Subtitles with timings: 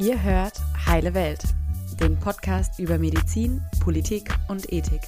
[0.00, 0.54] Ihr hört
[0.86, 1.42] Heile Welt,
[2.00, 5.02] den Podcast über Medizin, Politik und Ethik.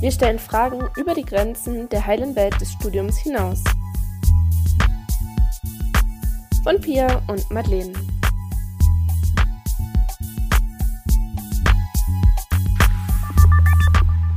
[0.00, 3.62] Wir stellen Fragen über die Grenzen der heilen Welt des Studiums hinaus.
[6.64, 7.92] Von Pia und Madeleine.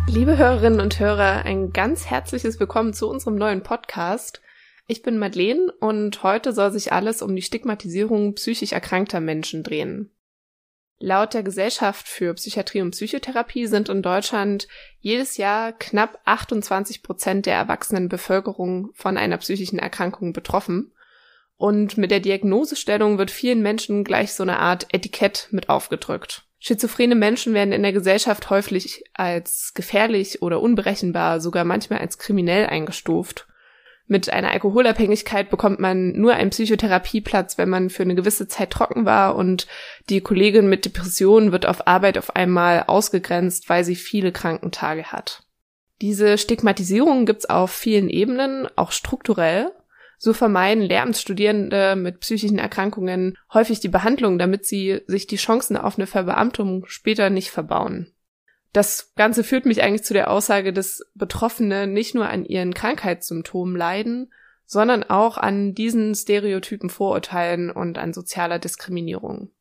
[0.08, 4.42] Liebe Hörerinnen und Hörer, ein ganz herzliches Willkommen zu unserem neuen Podcast.
[4.92, 10.10] Ich bin Madeleine und heute soll sich alles um die Stigmatisierung psychisch erkrankter Menschen drehen.
[10.98, 14.68] Laut der Gesellschaft für Psychiatrie und Psychotherapie sind in Deutschland
[15.00, 20.92] jedes Jahr knapp 28 Prozent der erwachsenen Bevölkerung von einer psychischen Erkrankung betroffen.
[21.56, 26.48] Und mit der Diagnosestellung wird vielen Menschen gleich so eine Art Etikett mit aufgedrückt.
[26.58, 32.66] Schizophrene Menschen werden in der Gesellschaft häufig als gefährlich oder unberechenbar, sogar manchmal als kriminell
[32.66, 33.46] eingestuft.
[34.12, 39.06] Mit einer Alkoholabhängigkeit bekommt man nur einen Psychotherapieplatz, wenn man für eine gewisse Zeit trocken
[39.06, 39.68] war und
[40.10, 45.44] die Kollegin mit Depressionen wird auf Arbeit auf einmal ausgegrenzt, weil sie viele Krankentage hat.
[46.02, 49.70] Diese Stigmatisierung gibt's auf vielen Ebenen, auch strukturell.
[50.18, 56.00] So vermeiden Lehramtsstudierende mit psychischen Erkrankungen häufig die Behandlung, damit sie sich die Chancen auf
[56.00, 58.12] eine Verbeamtung später nicht verbauen
[58.74, 63.76] das Ganze führt mich eigentlich zu der Aussage, dass Betroffene nicht nur an ihren Krankheitssymptomen
[63.76, 64.32] leiden,
[64.66, 69.52] sondern auch an diesen stereotypen Vorurteilen und an sozialer Diskriminierung.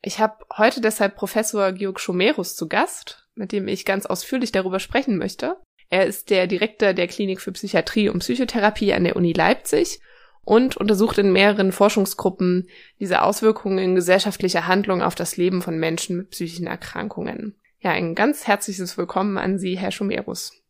[0.00, 4.80] Ich habe heute deshalb Professor Georg Schomerus zu Gast, mit dem ich ganz ausführlich darüber
[4.80, 5.58] sprechen möchte.
[5.90, 10.00] Er ist der Direktor der Klinik für Psychiatrie und Psychotherapie an der Uni Leipzig
[10.42, 12.68] und untersucht in mehreren Forschungsgruppen
[12.98, 17.60] diese Auswirkungen gesellschaftlicher Handlung auf das Leben von Menschen mit psychischen Erkrankungen.
[17.84, 20.62] Ja, ein ganz herzliches Willkommen an Sie, Herr Schumerus.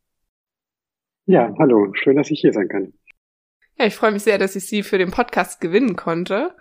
[1.27, 2.93] Ja, hallo, schön, dass ich hier sein kann.
[3.77, 6.55] Ja, ich freue mich sehr, dass ich Sie für den Podcast gewinnen konnte.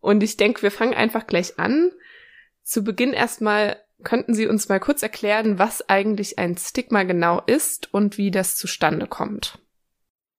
[0.00, 1.90] Und ich denke, wir fangen einfach gleich an.
[2.62, 7.92] Zu Beginn erstmal könnten Sie uns mal kurz erklären, was eigentlich ein Stigma genau ist
[7.92, 9.58] und wie das zustande kommt.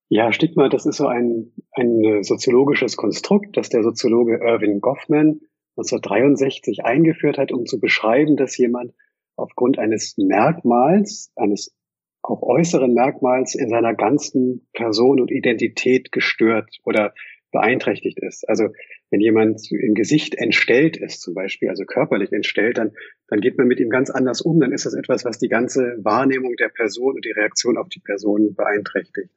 [0.08, 5.42] Ja, Stigma, das ist so ein, ein soziologisches Konstrukt, das der Soziologe Irving Goffman
[5.76, 8.94] 1963 eingeführt hat, um zu beschreiben, dass jemand
[9.40, 11.74] aufgrund eines Merkmals, eines
[12.22, 17.14] auch äußeren Merkmals in seiner ganzen Person und Identität gestört oder
[17.50, 18.48] beeinträchtigt ist.
[18.48, 18.68] Also
[19.10, 22.92] wenn jemand im Gesicht entstellt ist, zum Beispiel, also körperlich entstellt, dann,
[23.28, 24.60] dann geht man mit ihm ganz anders um.
[24.60, 28.00] Dann ist das etwas, was die ganze Wahrnehmung der Person und die Reaktion auf die
[28.00, 29.30] Person beeinträchtigt.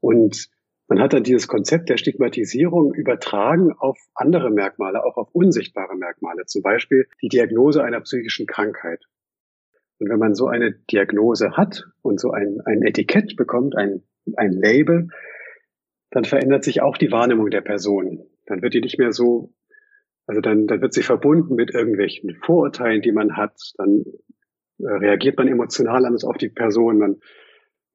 [0.00, 0.48] Und
[0.88, 6.46] man hat dann dieses Konzept der Stigmatisierung übertragen auf andere Merkmale, auch auf unsichtbare Merkmale,
[6.46, 9.04] zum Beispiel die Diagnose einer psychischen Krankheit.
[10.00, 14.02] Und wenn man so eine Diagnose hat und so ein, ein Etikett bekommt, ein,
[14.34, 15.08] ein Label,
[16.10, 18.26] dann verändert sich auch die Wahrnehmung der Person.
[18.46, 19.52] Dann wird die nicht mehr so,
[20.26, 23.60] also dann, dann wird sie verbunden mit irgendwelchen Vorurteilen, die man hat.
[23.76, 24.04] Dann
[24.78, 26.98] äh, reagiert man emotional anders auf die Person.
[26.98, 27.16] Man,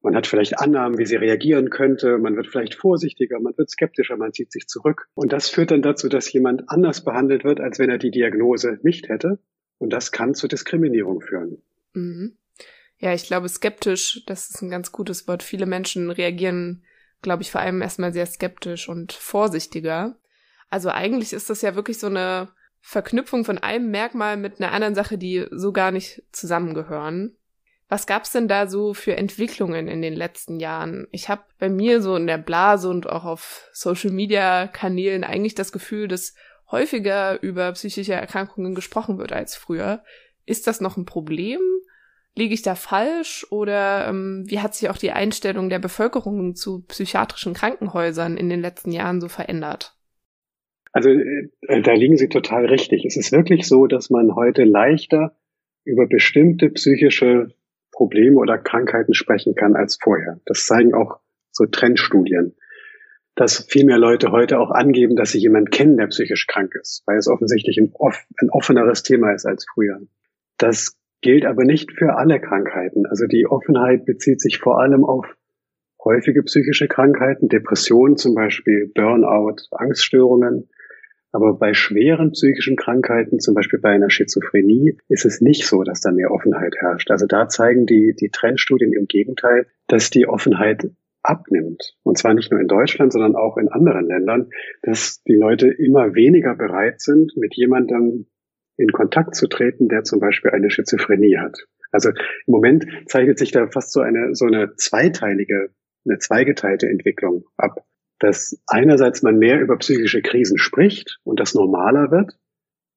[0.00, 2.18] man hat vielleicht Annahmen, wie sie reagieren könnte.
[2.18, 5.08] Man wird vielleicht vorsichtiger, man wird skeptischer, man zieht sich zurück.
[5.14, 8.78] Und das führt dann dazu, dass jemand anders behandelt wird, als wenn er die Diagnose
[8.82, 9.40] nicht hätte.
[9.78, 11.62] Und das kann zu Diskriminierung führen.
[11.96, 12.36] Mhm.
[12.98, 15.42] Ja, ich glaube, skeptisch, das ist ein ganz gutes Wort.
[15.42, 16.84] Viele Menschen reagieren,
[17.22, 20.16] glaube ich, vor allem erstmal sehr skeptisch und vorsichtiger.
[20.70, 22.48] Also eigentlich ist das ja wirklich so eine
[22.80, 27.36] Verknüpfung von einem Merkmal mit einer anderen Sache, die so gar nicht zusammengehören.
[27.88, 31.06] Was gab's denn da so für Entwicklungen in den letzten Jahren?
[31.12, 36.08] Ich habe bei mir so in der Blase und auch auf Social-Media-Kanälen eigentlich das Gefühl,
[36.08, 36.34] dass
[36.70, 40.02] häufiger über psychische Erkrankungen gesprochen wird als früher.
[40.46, 41.60] Ist das noch ein Problem?
[42.36, 46.82] Liege ich da falsch oder ähm, wie hat sich auch die Einstellung der Bevölkerung zu
[46.82, 49.96] psychiatrischen Krankenhäusern in den letzten Jahren so verändert?
[50.92, 53.04] Also äh, da liegen Sie total richtig.
[53.06, 55.36] Es ist wirklich so, dass man heute leichter
[55.84, 57.54] über bestimmte psychische
[57.90, 60.40] Probleme oder Krankheiten sprechen kann als vorher.
[60.44, 61.20] Das zeigen auch
[61.52, 62.54] so Trendstudien,
[63.34, 67.02] dass viel mehr Leute heute auch angeben, dass sie jemanden kennen, der psychisch krank ist,
[67.06, 70.00] weil es offensichtlich ein, off ein offeneres Thema ist als früher.
[70.58, 73.04] Das gilt aber nicht für alle Krankheiten.
[73.04, 75.26] Also die Offenheit bezieht sich vor allem auf
[76.04, 80.70] häufige psychische Krankheiten, Depressionen zum Beispiel, Burnout, Angststörungen.
[81.32, 86.00] Aber bei schweren psychischen Krankheiten, zum Beispiel bei einer Schizophrenie, ist es nicht so, dass
[86.00, 87.10] da mehr Offenheit herrscht.
[87.10, 90.92] Also da zeigen die, die Trendstudien im Gegenteil, dass die Offenheit
[91.24, 91.96] abnimmt.
[92.04, 94.50] Und zwar nicht nur in Deutschland, sondern auch in anderen Ländern,
[94.82, 98.26] dass die Leute immer weniger bereit sind, mit jemandem
[98.76, 101.66] in Kontakt zu treten, der zum Beispiel eine Schizophrenie hat.
[101.92, 105.70] Also im Moment zeichnet sich da fast so eine, so eine zweiteilige,
[106.06, 107.84] eine zweigeteilte Entwicklung ab.
[108.18, 112.32] dass einerseits man mehr über psychische Krisen spricht und das normaler wird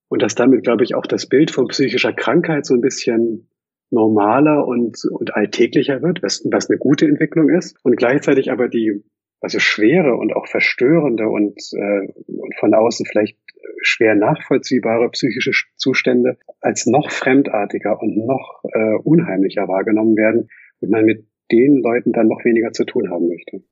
[0.07, 3.49] und dass damit, glaube ich, auch das Bild von psychischer Krankheit so ein bisschen
[3.91, 9.03] normaler und, und alltäglicher wird, was, was eine gute Entwicklung ist und gleichzeitig aber die
[9.41, 13.37] also schwere und auch verstörende und, äh, und von außen vielleicht
[13.81, 20.49] schwer nachvollziehbare psychische Zustände als noch fremdartiger und noch äh, unheimlicher wahrgenommen werden
[20.81, 23.63] und man mit den Leuten dann noch weniger zu tun haben möchte.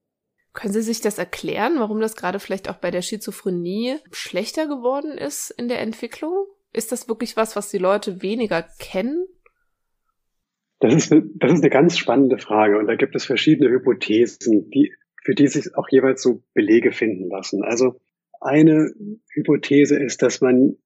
[0.53, 5.11] Können Sie sich das erklären, warum das gerade vielleicht auch bei der Schizophrenie schlechter geworden
[5.11, 6.47] ist in der Entwicklung?
[6.73, 9.27] Ist das wirklich was, was die Leute weniger kennen?
[10.79, 14.69] Das ist, eine, das ist eine ganz spannende Frage und da gibt es verschiedene Hypothesen,
[14.69, 14.93] die,
[15.27, 17.61] für die sich auch jeweils so Belege finden lassen.
[17.61, 17.99] Also
[18.39, 18.93] eine
[19.33, 20.77] Hypothese ist, dass man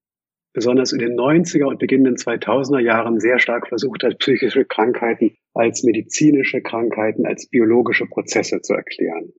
[0.52, 5.84] besonders in den 90er und beginnenden 2000er Jahren sehr stark versucht hat, psychische Krankheiten als
[5.84, 9.32] medizinische Krankheiten, als biologische Prozesse zu erklären.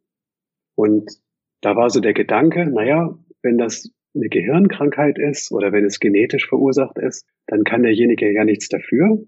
[0.76, 1.12] Und
[1.60, 6.48] da war so der Gedanke, naja, wenn das eine Gehirnkrankheit ist oder wenn es genetisch
[6.48, 9.22] verursacht ist, dann kann derjenige ja nichts dafür.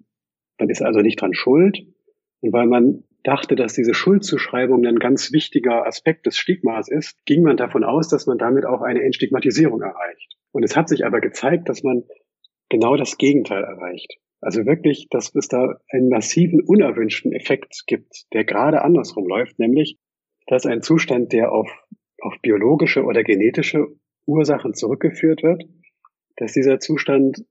[0.58, 1.86] Dann ist er also nicht dran schuld.
[2.40, 7.42] Und weil man dachte, dass diese Schuldzuschreibung ein ganz wichtiger Aspekt des Stigmas ist, ging
[7.44, 10.38] man davon aus, dass man damit auch eine Entstigmatisierung erreicht.
[10.52, 12.04] Und es hat sich aber gezeigt, dass man
[12.70, 14.18] genau das Gegenteil erreicht.
[14.42, 19.98] Also wirklich, dass es da einen massiven unerwünschten Effekt gibt, der gerade andersrum läuft, nämlich,
[20.48, 21.70] dass ein Zustand, der auf,
[22.22, 23.88] auf biologische oder genetische
[24.28, 25.64] Ursachen zurückgeführt wird,
[26.36, 27.44] dass dieser Zustand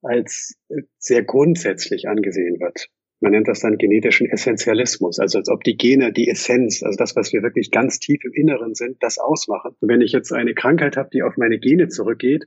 [0.00, 0.58] als
[0.98, 2.88] sehr grundsätzlich angesehen wird.
[3.20, 7.16] Man nennt das dann genetischen Essentialismus, also als ob die Gene die Essenz, also das,
[7.16, 9.74] was wir wirklich ganz tief im Inneren sind, das ausmachen.
[9.80, 12.46] Und wenn ich jetzt eine Krankheit habe, die auf meine Gene zurückgeht,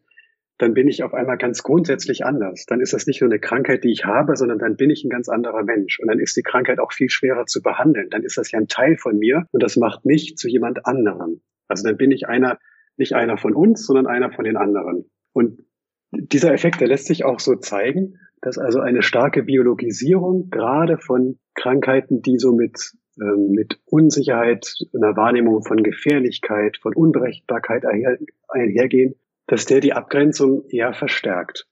[0.62, 2.66] dann bin ich auf einmal ganz grundsätzlich anders.
[2.68, 5.10] Dann ist das nicht nur eine Krankheit, die ich habe, sondern dann bin ich ein
[5.10, 6.00] ganz anderer Mensch.
[6.00, 8.10] Und dann ist die Krankheit auch viel schwerer zu behandeln.
[8.10, 11.42] Dann ist das ja ein Teil von mir und das macht mich zu jemand anderem.
[11.68, 12.60] Also dann bin ich einer,
[12.96, 15.10] nicht einer von uns, sondern einer von den anderen.
[15.34, 15.64] Und
[16.12, 21.40] dieser Effekt, der lässt sich auch so zeigen, dass also eine starke Biologisierung gerade von
[21.54, 22.92] Krankheiten, die so mit,
[23.22, 28.18] ähm, mit Unsicherheit, einer Wahrnehmung von Gefährlichkeit, von Unberechtbarkeit einher,
[28.48, 29.16] einhergehen,
[29.48, 31.68] dass der die Abgrenzung eher verstärkt.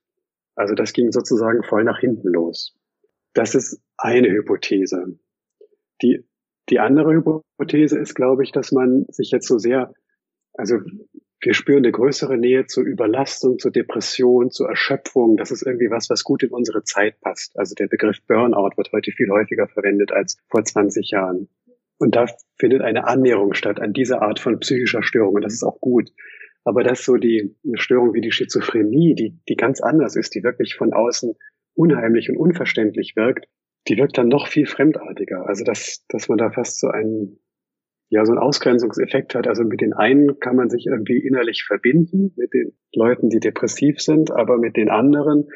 [0.55, 2.77] Also das ging sozusagen voll nach hinten los.
[3.33, 5.17] Das ist eine Hypothese.
[6.01, 6.25] Die,
[6.69, 9.93] die andere Hypothese ist, glaube ich, dass man sich jetzt so sehr,
[10.53, 10.79] also
[11.41, 15.37] wir spüren eine größere Nähe zur Überlastung, zur Depression, zur Erschöpfung.
[15.37, 17.57] Das ist irgendwie was, was gut in unsere Zeit passt.
[17.57, 21.47] Also der Begriff Burnout wird heute viel häufiger verwendet als vor 20 Jahren.
[21.97, 22.25] Und da
[22.57, 25.35] findet eine Annäherung statt an diese Art von psychischer Störung.
[25.35, 26.11] Und das ist auch gut.
[26.65, 30.75] Aber dass so die Störung wie die Schizophrenie, die, die ganz anders ist, die wirklich
[30.75, 31.35] von außen
[31.73, 33.47] unheimlich und unverständlich wirkt,
[33.87, 35.47] die wirkt dann noch viel fremdartiger.
[35.47, 37.39] Also dass, dass man da fast so einen
[38.09, 39.47] ja so einen Ausgrenzungseffekt hat.
[39.47, 44.01] Also mit den einen kann man sich irgendwie innerlich verbinden, mit den Leuten, die depressiv
[44.01, 45.47] sind, aber mit den anderen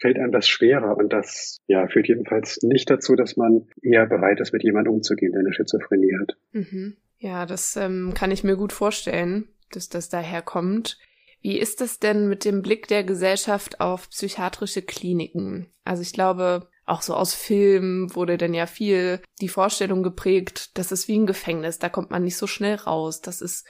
[0.00, 4.40] fällt einem das schwerer und das ja führt jedenfalls nicht dazu, dass man eher bereit
[4.40, 6.36] ist, mit jemandem umzugehen, der eine Schizophrenie hat.
[6.52, 6.96] Mhm.
[7.18, 10.98] Ja, das ähm, kann ich mir gut vorstellen, dass das daher kommt.
[11.40, 15.66] Wie ist das denn mit dem Blick der Gesellschaft auf psychiatrische Kliniken?
[15.84, 20.92] Also ich glaube, auch so aus Filmen wurde dann ja viel die Vorstellung geprägt, das
[20.92, 23.66] ist wie ein Gefängnis, da kommt man nicht so schnell raus, das ist,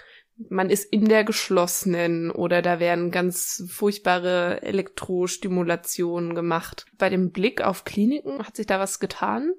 [0.49, 6.87] man ist in der geschlossenen oder da werden ganz furchtbare Elektrostimulationen gemacht.
[6.97, 9.53] Bei dem Blick auf Kliniken hat sich da was getan?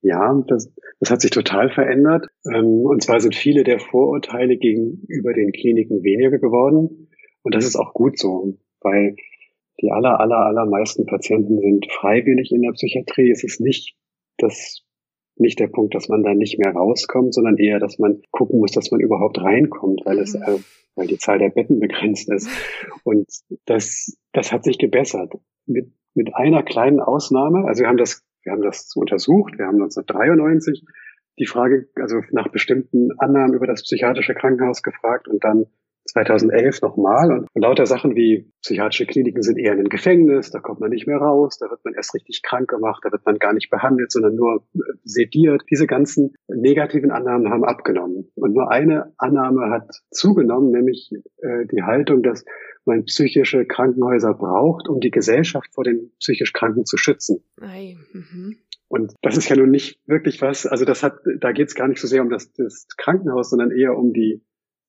[0.00, 2.26] Ja, das, das hat sich total verändert.
[2.46, 7.08] Ähm, und zwar sind viele der Vorurteile gegenüber den Kliniken weniger geworden.
[7.42, 9.16] Und das ist auch gut so, weil
[9.80, 13.30] die aller, aller, allermeisten Patienten sind freiwillig in der Psychiatrie.
[13.30, 13.96] Es ist nicht
[14.38, 14.84] das,
[15.36, 18.72] nicht der Punkt, dass man da nicht mehr rauskommt, sondern eher, dass man gucken muss,
[18.72, 20.42] dass man überhaupt reinkommt, weil es, mhm.
[20.42, 20.58] äh,
[20.96, 22.48] weil die Zahl der Betten begrenzt ist.
[23.04, 23.26] Und
[23.66, 25.32] das, das hat sich gebessert.
[25.66, 27.66] Mit, mit einer kleinen Ausnahme.
[27.68, 29.58] Also wir haben das, wir haben das untersucht.
[29.58, 30.84] Wir haben 1993
[31.38, 35.66] die Frage, also nach bestimmten Annahmen über das psychiatrische Krankenhaus gefragt und dann
[36.08, 40.90] 2011 nochmal und lauter Sachen wie psychiatrische Kliniken sind eher ein Gefängnis, da kommt man
[40.90, 43.70] nicht mehr raus, da wird man erst richtig krank gemacht, da wird man gar nicht
[43.70, 45.62] behandelt, sondern nur äh, sediert.
[45.70, 48.30] Diese ganzen negativen Annahmen haben abgenommen.
[48.34, 52.44] Und nur eine Annahme hat zugenommen, nämlich äh, die Haltung, dass
[52.84, 57.44] man psychische Krankenhäuser braucht, um die Gesellschaft vor den psychisch Kranken zu schützen.
[57.60, 58.56] Ei, mhm.
[58.88, 61.88] Und das ist ja nun nicht wirklich was, also das hat, da geht es gar
[61.88, 64.42] nicht so sehr um das, das Krankenhaus, sondern eher um die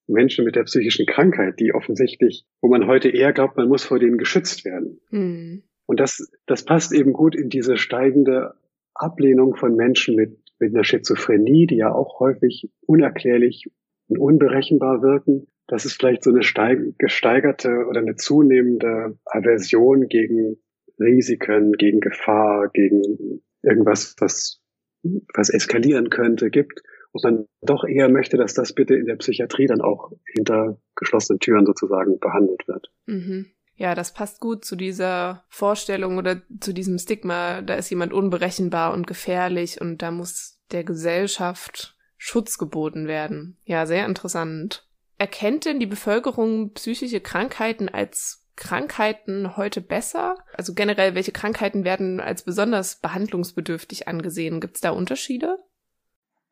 [0.10, 4.00] Menschen mit der psychischen Krankheit, die offensichtlich, wo man heute eher glaubt, man muss vor
[4.00, 5.00] denen geschützt werden.
[5.12, 5.64] Mhm.
[5.86, 8.54] Und das, das passt eben gut in diese steigende
[8.94, 13.66] Ablehnung von Menschen mit, mit einer Schizophrenie, die ja auch häufig unerklärlich
[14.08, 16.42] und unberechenbar wirken, dass es vielleicht so eine
[16.98, 20.58] gesteigerte oder eine zunehmende Aversion gegen
[21.00, 24.62] Risiken, gegen Gefahr, gegen irgendwas, was,
[25.34, 26.82] was eskalieren könnte, gibt.
[27.12, 31.40] Und man doch eher möchte, dass das bitte in der Psychiatrie dann auch hinter geschlossenen
[31.40, 32.92] Türen sozusagen behandelt wird.
[33.06, 33.48] Mhm.
[33.76, 38.94] Ja, das passt gut zu dieser Vorstellung oder zu diesem Stigma, da ist jemand unberechenbar
[38.94, 43.58] und gefährlich und da muss der Gesellschaft Schutz geboten werden.
[43.64, 44.86] Ja, sehr interessant.
[45.18, 50.36] Erkennt denn die Bevölkerung psychische Krankheiten als Krankheiten heute besser?
[50.54, 54.60] Also generell, welche Krankheiten werden als besonders behandlungsbedürftig angesehen?
[54.60, 55.58] Gibt es da Unterschiede?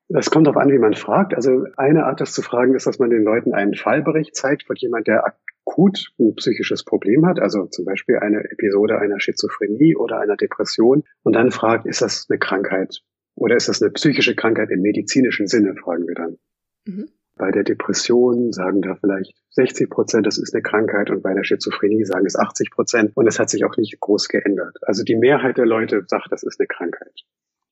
[0.10, 1.36] Das kommt darauf an, wie man fragt.
[1.36, 4.76] Also eine Art, das zu fragen, ist, dass man den Leuten einen Fallbericht zeigt von
[4.78, 10.20] jemand, der akut ein psychisches Problem hat, also zum Beispiel eine Episode einer Schizophrenie oder
[10.20, 13.02] einer Depression, und dann fragt, ist das eine Krankheit
[13.36, 16.38] oder ist das eine psychische Krankheit im medizinischen Sinne, fragen wir dann.
[16.86, 17.10] Mhm.
[17.36, 21.44] Bei der Depression sagen da vielleicht 60 Prozent, das ist eine Krankheit und bei der
[21.44, 24.78] Schizophrenie sagen es 80 Prozent und es hat sich auch nicht groß geändert.
[24.82, 27.26] Also die Mehrheit der Leute sagt, das ist eine Krankheit.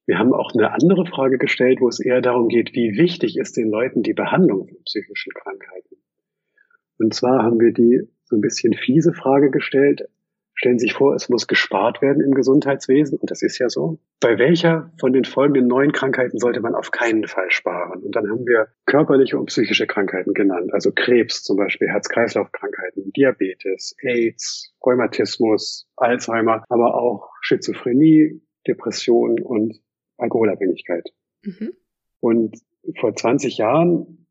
[0.05, 3.57] Wir haben auch eine andere Frage gestellt, wo es eher darum geht, wie wichtig ist
[3.57, 5.97] den Leuten die Behandlung von psychischen Krankheiten.
[6.99, 10.07] Und zwar haben wir die so ein bisschen fiese Frage gestellt.
[10.53, 13.99] Stellen Sie sich vor, es muss gespart werden im Gesundheitswesen, und das ist ja so.
[14.21, 18.01] Bei welcher von den folgenden neuen Krankheiten sollte man auf keinen Fall sparen?
[18.03, 23.97] Und dann haben wir körperliche und psychische Krankheiten genannt, also Krebs zum Beispiel, Herz-Kreislauf-Krankheiten, Diabetes,
[24.01, 29.81] AIDS, Rheumatismus, Alzheimer, aber auch Schizophrenie, Depression und
[30.17, 31.09] Alkoholabhängigkeit.
[31.43, 31.73] Mhm.
[32.19, 32.57] Und
[32.99, 34.27] vor 20 Jahren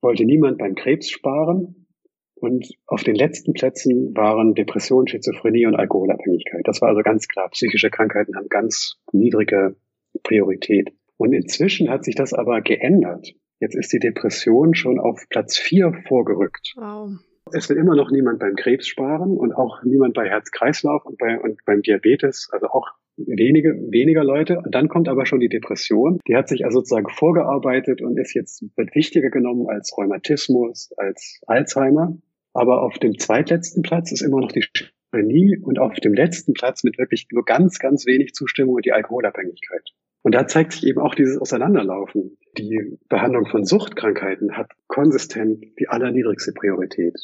[0.00, 1.86] wollte niemand beim Krebs sparen.
[2.34, 6.62] Und auf den letzten Plätzen waren Depression, Schizophrenie und Alkoholabhängigkeit.
[6.64, 7.48] Das war also ganz klar.
[7.50, 9.76] Psychische Krankheiten haben ganz niedrige
[10.24, 10.90] Priorität.
[11.16, 13.32] Und inzwischen hat sich das aber geändert.
[13.60, 16.74] Jetzt ist die Depression schon auf Platz vier vorgerückt.
[16.74, 17.12] Wow.
[17.52, 21.38] Es will immer noch niemand beim Krebs sparen und auch niemand bei Herz-Kreislauf und, bei,
[21.38, 24.58] und beim Diabetes, also auch wenige, weniger Leute.
[24.58, 26.20] Und dann kommt aber schon die Depression.
[26.26, 31.40] Die hat sich also sozusagen vorgearbeitet und ist jetzt, wird wichtiger genommen als Rheumatismus, als
[31.46, 32.16] Alzheimer.
[32.54, 36.84] Aber auf dem zweitletzten Platz ist immer noch die Schizophrenie und auf dem letzten Platz
[36.84, 39.90] mit wirklich nur ganz, ganz wenig Zustimmung die Alkoholabhängigkeit.
[40.22, 42.38] Und da zeigt sich eben auch dieses Auseinanderlaufen.
[42.56, 47.18] Die Behandlung von Suchtkrankheiten hat konsistent die allerniedrigste Priorität.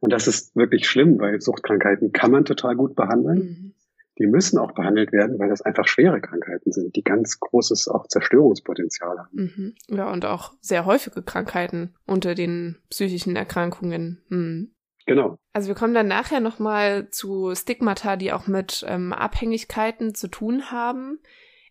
[0.00, 3.38] Und das ist wirklich schlimm, weil Suchtkrankheiten kann man total gut behandeln.
[3.38, 3.74] Mhm.
[4.18, 8.06] Die müssen auch behandelt werden, weil das einfach schwere Krankheiten sind, die ganz großes auch
[8.06, 9.30] Zerstörungspotenzial haben.
[9.32, 9.74] Mhm.
[9.88, 14.22] Ja, und auch sehr häufige Krankheiten unter den psychischen Erkrankungen.
[14.28, 14.74] Mhm.
[15.06, 15.38] Genau.
[15.52, 20.70] Also wir kommen dann nachher nochmal zu Stigmata, die auch mit ähm, Abhängigkeiten zu tun
[20.70, 21.18] haben.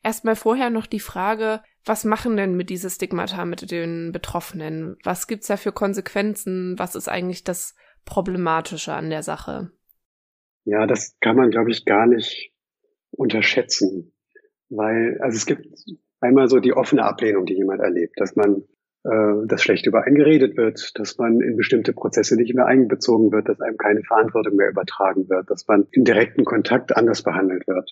[0.03, 4.97] Erstmal vorher noch die Frage, was machen denn mit diese Stigmata mit den Betroffenen?
[5.03, 6.77] Was gibt's da für Konsequenzen?
[6.77, 9.71] Was ist eigentlich das Problematische an der Sache?
[10.65, 12.53] Ja, das kann man, glaube ich, gar nicht
[13.12, 14.13] unterschätzen.
[14.70, 15.67] Weil, also es gibt
[16.20, 18.63] einmal so die offene Ablehnung, die jemand erlebt, dass man
[19.03, 23.34] äh, dass schlecht über einen geredet wird, dass man in bestimmte Prozesse nicht mehr einbezogen
[23.34, 27.67] wird, dass einem keine Verantwortung mehr übertragen wird, dass man im direkten Kontakt anders behandelt
[27.67, 27.91] wird.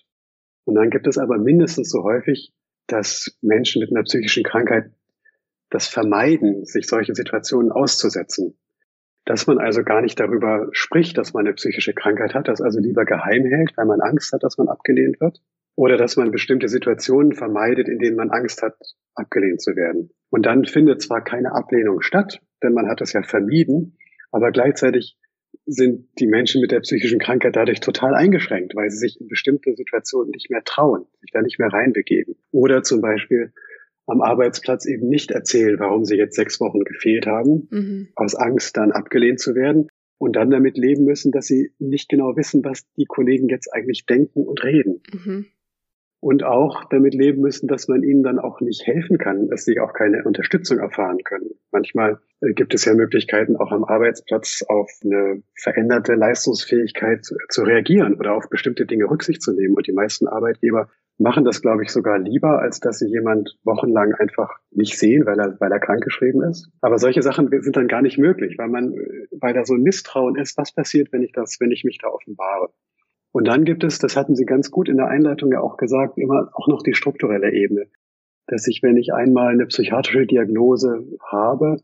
[0.64, 2.54] Und dann gibt es aber mindestens so häufig,
[2.86, 4.90] dass Menschen mit einer psychischen Krankheit
[5.68, 8.58] das vermeiden, sich solchen Situationen auszusetzen.
[9.24, 12.80] Dass man also gar nicht darüber spricht, dass man eine psychische Krankheit hat, das also
[12.80, 15.40] lieber geheim hält, weil man Angst hat, dass man abgelehnt wird.
[15.74, 18.76] Oder dass man bestimmte Situationen vermeidet, in denen man Angst hat,
[19.14, 20.10] abgelehnt zu werden.
[20.30, 23.96] Und dann findet zwar keine Ablehnung statt, denn man hat es ja vermieden,
[24.30, 25.16] aber gleichzeitig
[25.66, 29.74] sind die Menschen mit der psychischen Krankheit dadurch total eingeschränkt, weil sie sich in bestimmte
[29.74, 32.36] Situationen nicht mehr trauen, sich da nicht mehr reinbegeben.
[32.50, 33.52] Oder zum Beispiel
[34.06, 38.08] am Arbeitsplatz eben nicht erzählen, warum sie jetzt sechs Wochen gefehlt haben, mhm.
[38.16, 42.36] aus Angst dann abgelehnt zu werden und dann damit leben müssen, dass sie nicht genau
[42.36, 45.02] wissen, was die Kollegen jetzt eigentlich denken und reden.
[45.12, 45.46] Mhm
[46.22, 49.80] und auch damit leben müssen, dass man ihnen dann auch nicht helfen kann, dass sie
[49.80, 51.50] auch keine Unterstützung erfahren können.
[51.72, 57.64] Manchmal äh, gibt es ja Möglichkeiten, auch am Arbeitsplatz auf eine veränderte Leistungsfähigkeit zu, zu
[57.64, 59.74] reagieren oder auf bestimmte Dinge Rücksicht zu nehmen.
[59.74, 60.88] Und die meisten Arbeitgeber
[61.18, 65.38] machen das, glaube ich, sogar lieber, als dass sie jemand wochenlang einfach nicht sehen, weil
[65.38, 66.70] er, weil er krankgeschrieben ist.
[66.80, 68.94] Aber solche Sachen sind dann gar nicht möglich, weil man,
[69.40, 72.08] weil da so ein Misstrauen ist, was passiert, wenn ich das, wenn ich mich da
[72.08, 72.70] offenbare.
[73.32, 76.18] Und dann gibt es, das hatten Sie ganz gut in der Einleitung ja auch gesagt,
[76.18, 77.86] immer auch noch die strukturelle Ebene.
[78.46, 81.76] Dass ich, wenn ich einmal eine psychiatrische Diagnose habe,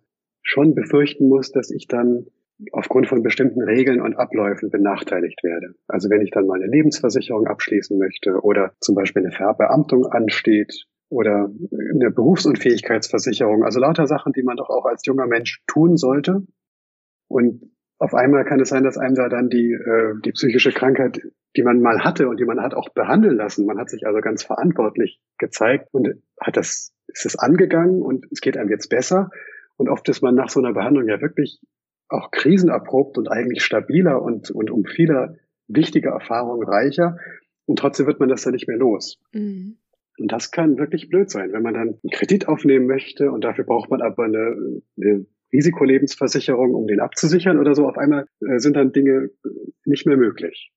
[0.43, 2.27] schon befürchten muss, dass ich dann
[2.73, 5.75] aufgrund von bestimmten Regeln und Abläufen benachteiligt werde.
[5.87, 10.87] Also wenn ich dann mal eine Lebensversicherung abschließen möchte oder zum Beispiel eine Verbeamtung ansteht
[11.09, 13.65] oder eine Berufsunfähigkeitsversicherung.
[13.65, 16.43] Also lauter Sachen, die man doch auch als junger Mensch tun sollte.
[17.29, 17.63] Und
[17.99, 21.21] auf einmal kann es sein, dass einem da dann die, äh, die psychische Krankheit,
[21.57, 23.67] die man mal hatte und die man hat auch behandeln lassen.
[23.67, 26.09] Man hat sich also ganz verantwortlich gezeigt und
[26.41, 29.31] hat das, ist es angegangen und es geht einem jetzt besser.
[29.77, 31.61] Und oft ist man nach so einer Behandlung ja wirklich
[32.09, 37.19] auch krisenerprobt und eigentlich stabiler und, und um viele wichtige Erfahrungen reicher.
[37.67, 39.19] Und trotzdem wird man das dann nicht mehr los.
[39.33, 39.79] Mhm.
[40.19, 43.65] Und das kann wirklich blöd sein, wenn man dann einen Kredit aufnehmen möchte und dafür
[43.65, 47.87] braucht man aber eine, eine Risikolebensversicherung, um den abzusichern oder so.
[47.87, 49.31] Auf einmal äh, sind dann Dinge
[49.85, 50.73] nicht mehr möglich.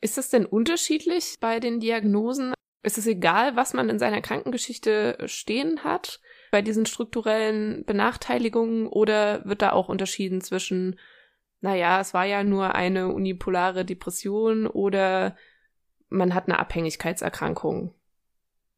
[0.00, 2.54] Ist es denn unterschiedlich bei den Diagnosen?
[2.82, 6.20] Ist es egal, was man in seiner Krankengeschichte stehen hat
[6.52, 11.00] bei diesen strukturellen Benachteiligungen oder wird da auch unterschieden zwischen,
[11.62, 15.34] naja, es war ja nur eine unipolare Depression oder
[16.10, 17.94] man hat eine Abhängigkeitserkrankung?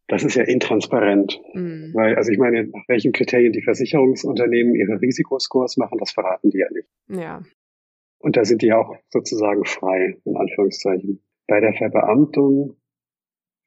[0.07, 1.41] Das ist ja intransparent.
[1.53, 1.91] Mhm.
[1.95, 6.59] Weil, also ich meine, nach welchen Kriterien die Versicherungsunternehmen ihre Risikoscores machen, das verraten die
[6.59, 6.89] ja nicht.
[7.09, 7.43] Ja.
[8.19, 11.25] Und da sind die auch sozusagen frei, in Anführungszeichen.
[11.49, 12.77] Bei der Verbeamtung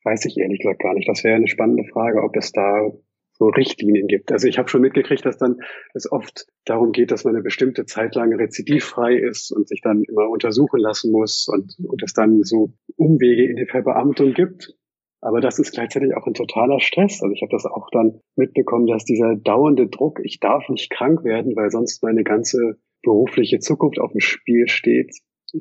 [0.06, 1.10] weiß ich ehrlich gesagt gar nicht.
[1.10, 2.90] Das wäre eine spannende Frage, ob es da
[3.38, 4.32] so Richtlinien gibt.
[4.32, 5.58] Also ich habe schon mitgekriegt, dass dann
[5.94, 10.04] es oft darum geht, dass man eine bestimmte Zeit lang rezidivfrei ist und sich dann
[10.04, 14.74] immer untersuchen lassen muss und, und es dann so Umwege in die Verbeamtung gibt.
[15.22, 17.22] Aber das ist gleichzeitig auch ein totaler Stress.
[17.22, 21.24] Also ich habe das auch dann mitbekommen, dass dieser dauernde Druck, ich darf nicht krank
[21.24, 25.16] werden, weil sonst meine ganze berufliche Zukunft auf dem Spiel steht,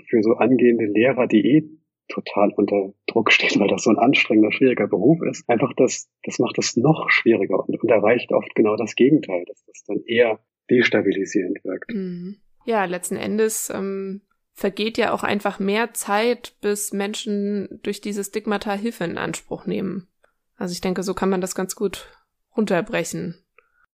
[0.08, 1.68] für so angehende Lehrer, die eh
[2.08, 5.48] total unter Druck stehen, weil das so ein anstrengender, schwieriger Beruf ist.
[5.48, 9.64] Einfach das, das macht es noch schwieriger und, und erreicht oft genau das Gegenteil, dass
[9.66, 10.38] das dann eher
[10.70, 11.92] destabilisierend wirkt.
[11.92, 12.36] Mhm.
[12.64, 14.22] Ja, letzten Endes ähm,
[14.52, 20.08] vergeht ja auch einfach mehr Zeit, bis Menschen durch diese Stigmata Hilfe in Anspruch nehmen.
[20.56, 22.10] Also ich denke, so kann man das ganz gut
[22.56, 23.36] runterbrechen.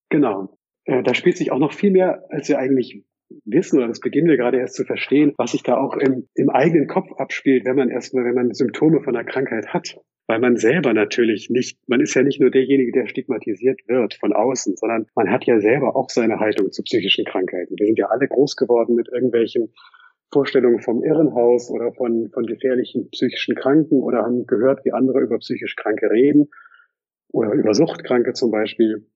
[0.09, 0.57] Genau.
[0.85, 3.05] Äh, da spielt sich auch noch viel mehr, als wir eigentlich
[3.45, 6.51] wissen, oder das beginnen wir gerade erst zu verstehen, was sich da auch im, im
[6.51, 9.99] eigenen Kopf abspielt, wenn man erstmal, wenn man Symptome von einer Krankheit hat.
[10.29, 14.33] Weil man selber natürlich nicht, man ist ja nicht nur derjenige, der stigmatisiert wird von
[14.33, 17.75] außen, sondern man hat ja selber auch seine Haltung zu psychischen Krankheiten.
[17.77, 19.75] Wir sind ja alle groß geworden mit irgendwelchen
[20.33, 25.39] Vorstellungen vom Irrenhaus oder von, von gefährlichen psychischen Kranken oder haben gehört, wie andere über
[25.39, 26.49] psychisch Kranke reden
[27.33, 29.07] oder über Suchtkranke zum Beispiel.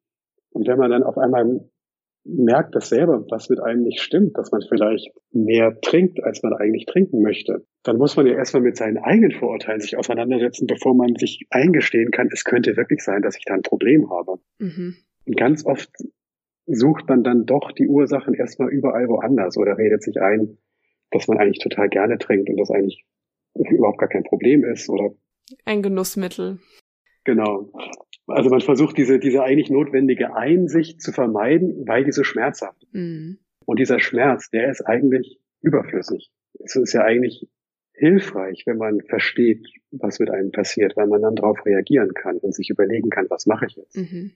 [0.51, 1.69] Und wenn man dann auf einmal
[2.29, 6.53] merkt, dass selber was mit einem nicht stimmt, dass man vielleicht mehr trinkt, als man
[6.55, 10.95] eigentlich trinken möchte, dann muss man ja erstmal mit seinen eigenen Vorurteilen sich auseinandersetzen, bevor
[10.95, 14.41] man sich eingestehen kann, es könnte wirklich sein, dass ich da ein Problem habe.
[14.59, 14.97] Mhm.
[15.27, 15.91] Und ganz oft
[16.67, 20.59] sucht man dann doch die Ursachen erstmal überall woanders oder redet sich ein,
[21.11, 23.05] dass man eigentlich total gerne trinkt und das eigentlich
[23.55, 25.15] überhaupt gar kein Problem ist oder
[25.65, 26.59] ein Genussmittel.
[27.25, 27.73] Genau.
[28.27, 32.95] Also man versucht diese, diese eigentlich notwendige Einsicht zu vermeiden, weil die so schmerzhaft ist.
[32.95, 33.39] Mhm.
[33.65, 36.31] Und dieser Schmerz, der ist eigentlich überflüssig.
[36.59, 37.49] Es ist ja eigentlich
[37.93, 42.55] hilfreich, wenn man versteht, was mit einem passiert, weil man dann darauf reagieren kann und
[42.55, 43.97] sich überlegen kann, was mache ich jetzt.
[43.97, 44.33] Mhm.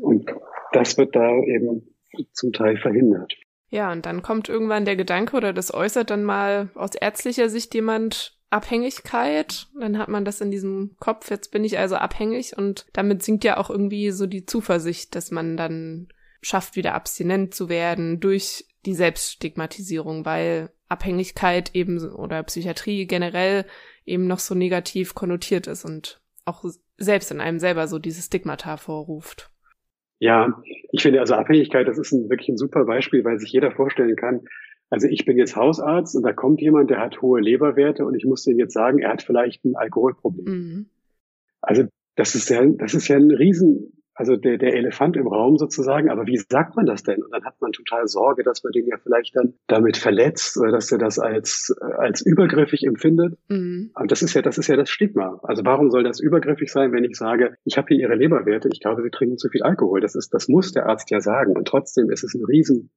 [0.00, 0.32] Und
[0.72, 1.94] das wird da eben
[2.32, 3.34] zum Teil verhindert.
[3.70, 7.74] Ja, und dann kommt irgendwann der Gedanke oder das äußert dann mal aus ärztlicher Sicht
[7.74, 9.66] jemand Abhängigkeit.
[9.78, 13.44] Dann hat man das in diesem Kopf, jetzt bin ich also abhängig und damit sinkt
[13.44, 16.08] ja auch irgendwie so die Zuversicht, dass man dann
[16.40, 23.66] schafft, wieder abstinent zu werden durch die Selbststigmatisierung, weil Abhängigkeit eben oder Psychiatrie generell
[24.06, 26.64] eben noch so negativ konnotiert ist und auch
[26.96, 29.50] selbst in einem selber so dieses Stigmata vorruft.
[30.20, 33.70] Ja, ich finde also Abhängigkeit, das ist ein, wirklich ein super Beispiel, weil sich jeder
[33.70, 34.40] vorstellen kann,
[34.90, 38.24] also ich bin jetzt Hausarzt und da kommt jemand, der hat hohe Leberwerte und ich
[38.24, 40.44] muss dem jetzt sagen, er hat vielleicht ein Alkoholproblem.
[40.46, 40.86] Mhm.
[41.60, 41.84] Also
[42.16, 46.10] das ist ja, das ist ja ein Riesen, also der, der Elefant im Raum sozusagen.
[46.10, 47.22] Aber wie sagt man das denn?
[47.22, 50.72] Und dann hat man total Sorge, dass man den ja vielleicht dann damit verletzt oder
[50.72, 53.38] dass er das als, als übergriffig empfindet.
[53.48, 53.92] Mhm.
[53.94, 55.38] Und das ist ja, das ist ja das Stigma.
[55.44, 58.80] Also warum soll das übergriffig sein, wenn ich sage, ich habe hier Ihre Leberwerte, ich
[58.80, 60.00] glaube, Sie trinken zu viel Alkohol.
[60.00, 61.56] Das ist, das muss der Arzt ja sagen.
[61.56, 62.90] Und trotzdem ist es ein Riesen,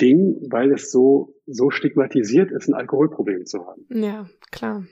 [0.00, 3.86] Ding, weil es so, so stigmatisiert ist, ein Alkoholproblem zu haben.
[3.90, 4.84] Ja, klar.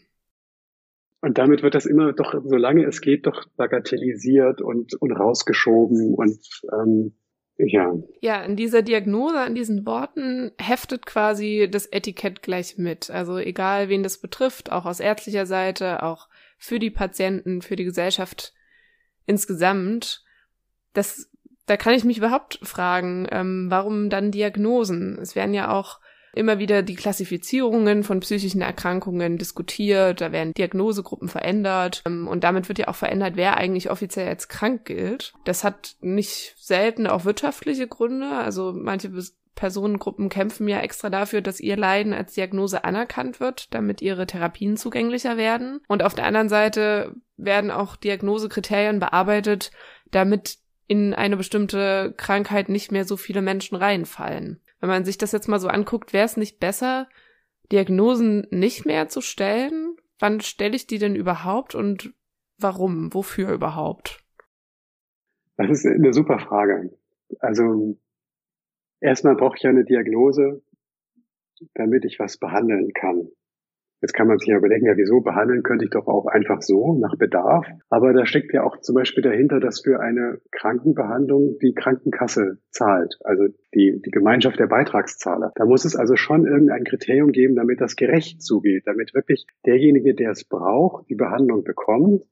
[1.21, 6.39] Und damit wird das immer doch, solange es geht, doch bagatellisiert und, und rausgeschoben und
[6.73, 7.15] ähm,
[7.59, 7.95] ja.
[8.21, 13.11] Ja, in dieser Diagnose, an diesen Worten heftet quasi das Etikett gleich mit.
[13.11, 17.85] Also egal, wen das betrifft, auch aus ärztlicher Seite, auch für die Patienten, für die
[17.85, 18.53] Gesellschaft
[19.25, 20.23] insgesamt.
[20.93, 21.31] Das
[21.67, 25.19] da kann ich mich überhaupt fragen, ähm, warum dann Diagnosen?
[25.21, 26.01] Es werden ja auch
[26.37, 32.69] immer wieder die Klassifizierungen von psychischen Erkrankungen diskutiert, da werden Diagnosegruppen verändert ähm, und damit
[32.69, 35.33] wird ja auch verändert, wer eigentlich offiziell als krank gilt.
[35.45, 39.11] Das hat nicht selten auch wirtschaftliche Gründe, also manche
[39.55, 44.77] Personengruppen kämpfen ja extra dafür, dass ihr Leiden als Diagnose anerkannt wird, damit ihre Therapien
[44.77, 45.81] zugänglicher werden.
[45.89, 49.71] Und auf der anderen Seite werden auch Diagnosekriterien bearbeitet,
[50.11, 54.61] damit in eine bestimmte Krankheit nicht mehr so viele Menschen reinfallen.
[54.81, 57.09] Wenn man sich das jetzt mal so anguckt, wäre es nicht besser,
[57.73, 59.97] Diagnosen nicht mehr zu stellen?
[60.19, 62.15] Wann stelle ich die denn überhaupt und
[62.59, 63.13] warum?
[63.13, 64.23] Wofür überhaupt?
[65.57, 66.97] Das ist eine super Frage.
[67.41, 67.99] Also
[69.01, 70.63] erstmal brauche ich ja eine Diagnose,
[71.75, 73.29] damit ich was behandeln kann.
[74.03, 76.99] Jetzt kann man sich ja überlegen, ja, wieso behandeln könnte ich doch auch einfach so,
[76.99, 77.67] nach Bedarf.
[77.89, 83.17] Aber da steckt ja auch zum Beispiel dahinter, dass für eine Krankenbehandlung die Krankenkasse zahlt,
[83.25, 85.53] also die, die Gemeinschaft der Beitragszahler.
[85.55, 90.15] Da muss es also schon irgendein Kriterium geben, damit das gerecht zugeht, damit wirklich derjenige,
[90.15, 92.23] der es braucht, die Behandlung bekommt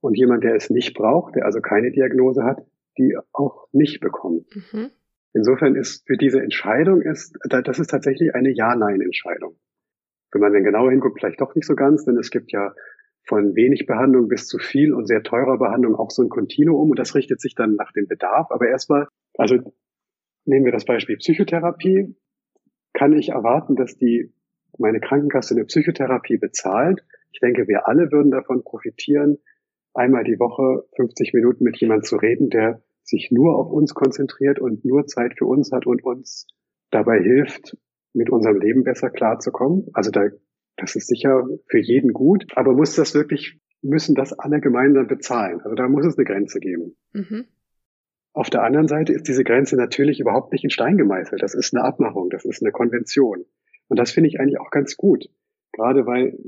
[0.00, 2.64] und jemand, der es nicht braucht, der also keine Diagnose hat,
[2.98, 4.46] die auch nicht bekommt.
[4.54, 4.90] Mhm.
[5.32, 9.56] Insofern ist für diese Entscheidung ist, das ist tatsächlich eine Ja-Nein-Entscheidung.
[10.32, 12.72] Wenn man dann genauer hinguckt, vielleicht doch nicht so ganz, denn es gibt ja
[13.26, 16.98] von wenig Behandlung bis zu viel und sehr teurer Behandlung auch so ein Kontinuum und
[16.98, 18.50] das richtet sich dann nach dem Bedarf.
[18.50, 19.56] Aber erstmal, also
[20.44, 22.16] nehmen wir das Beispiel Psychotherapie,
[22.92, 24.32] kann ich erwarten, dass die
[24.78, 27.04] meine Krankenkasse eine Psychotherapie bezahlt.
[27.32, 29.38] Ich denke, wir alle würden davon profitieren,
[29.94, 34.58] einmal die Woche 50 Minuten mit jemandem zu reden, der sich nur auf uns konzentriert
[34.58, 36.46] und nur Zeit für uns hat und uns
[36.90, 37.76] dabei hilft,
[38.12, 39.88] mit unserem Leben besser klarzukommen.
[39.92, 40.28] Also da,
[40.76, 45.60] das ist sicher für jeden gut, aber muss das wirklich, müssen das alle gemeinsam bezahlen?
[45.60, 46.96] Also da muss es eine Grenze geben.
[47.12, 47.46] Mhm.
[48.32, 51.42] Auf der anderen Seite ist diese Grenze natürlich überhaupt nicht in Stein gemeißelt.
[51.42, 53.44] Das ist eine Abmachung, das ist eine Konvention.
[53.88, 55.28] Und das finde ich eigentlich auch ganz gut.
[55.72, 56.38] Gerade weil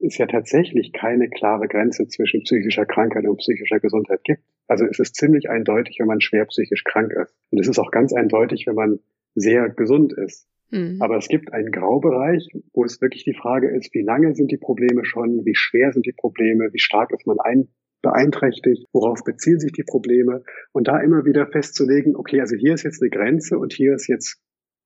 [0.00, 4.42] es ja tatsächlich keine klare Grenze zwischen psychischer Krankheit und psychischer Gesundheit gibt.
[4.66, 7.34] Also es ist ziemlich eindeutig, wenn man schwer psychisch krank ist.
[7.50, 9.00] Und es ist auch ganz eindeutig, wenn man
[9.34, 10.46] sehr gesund ist.
[10.70, 11.00] Mhm.
[11.00, 14.58] Aber es gibt einen Graubereich, wo es wirklich die Frage ist, wie lange sind die
[14.58, 17.68] Probleme schon, wie schwer sind die Probleme, wie stark ist man ein,
[18.02, 22.84] beeinträchtigt, worauf beziehen sich die Probleme und da immer wieder festzulegen, okay, also hier ist
[22.84, 24.40] jetzt eine Grenze und hier ist jetzt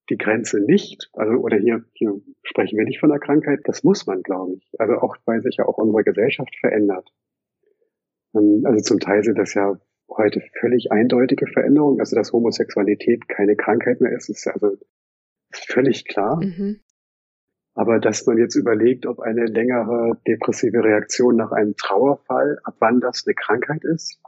[0.09, 4.07] die Grenze nicht, also oder hier, hier sprechen wir nicht von einer Krankheit, das muss
[4.07, 4.69] man, glaube ich.
[4.79, 7.09] Also auch, weil sich ja auch unsere Gesellschaft verändert.
[8.35, 13.57] Ähm, also zum Teil sind das ja heute völlig eindeutige Veränderungen, also dass Homosexualität keine
[13.57, 14.77] Krankheit mehr ist, ist also
[15.57, 16.41] völlig klar.
[16.43, 16.81] Mhm.
[17.75, 23.01] Aber dass man jetzt überlegt, ob eine längere depressive Reaktion nach einem Trauerfall, ab wann
[23.01, 24.21] das eine Krankheit ist,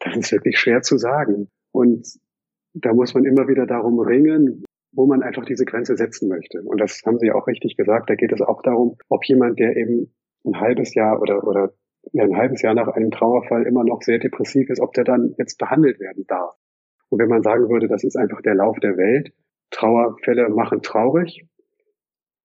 [0.00, 1.48] das ist wirklich schwer zu sagen.
[1.72, 2.06] Und
[2.72, 6.62] da muss man immer wieder darum ringen, wo man einfach diese Grenze setzen möchte.
[6.62, 8.08] Und das haben Sie auch richtig gesagt.
[8.08, 11.74] Da geht es auch darum, ob jemand, der eben ein halbes Jahr oder, oder
[12.12, 15.34] ja, ein halbes Jahr nach einem Trauerfall immer noch sehr depressiv ist, ob der dann
[15.38, 16.54] jetzt behandelt werden darf.
[17.08, 19.32] Und wenn man sagen würde, das ist einfach der Lauf der Welt,
[19.74, 21.44] Trauerfälle machen traurig,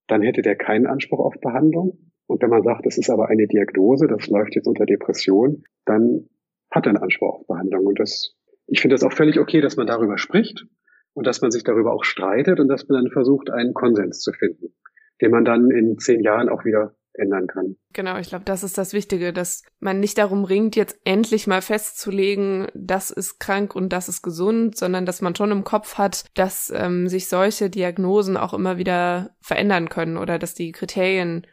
[0.08, 2.12] dann hätte der keinen Anspruch auf Behandlung.
[2.28, 6.28] Und wenn man sagt, es ist aber eine Diagnose, das läuft jetzt unter Depression, dann
[6.72, 7.86] hat er einen Anspruch auf Behandlung.
[7.86, 8.36] Und das,
[8.68, 10.66] ich finde das auch völlig okay, dass man darüber spricht
[11.14, 14.32] und dass man sich darüber auch streitet und dass man dann versucht, einen Konsens zu
[14.32, 14.74] finden,
[15.22, 17.76] den man dann in zehn Jahren auch wieder ändern kann.
[17.94, 21.62] Genau, ich glaube, das ist das Wichtige, dass man nicht darum ringt, jetzt endlich mal
[21.62, 26.26] festzulegen, das ist krank und das ist gesund, sondern dass man schon im Kopf hat,
[26.34, 31.46] dass ähm, sich solche Diagnosen auch immer wieder verändern können oder dass die Kriterien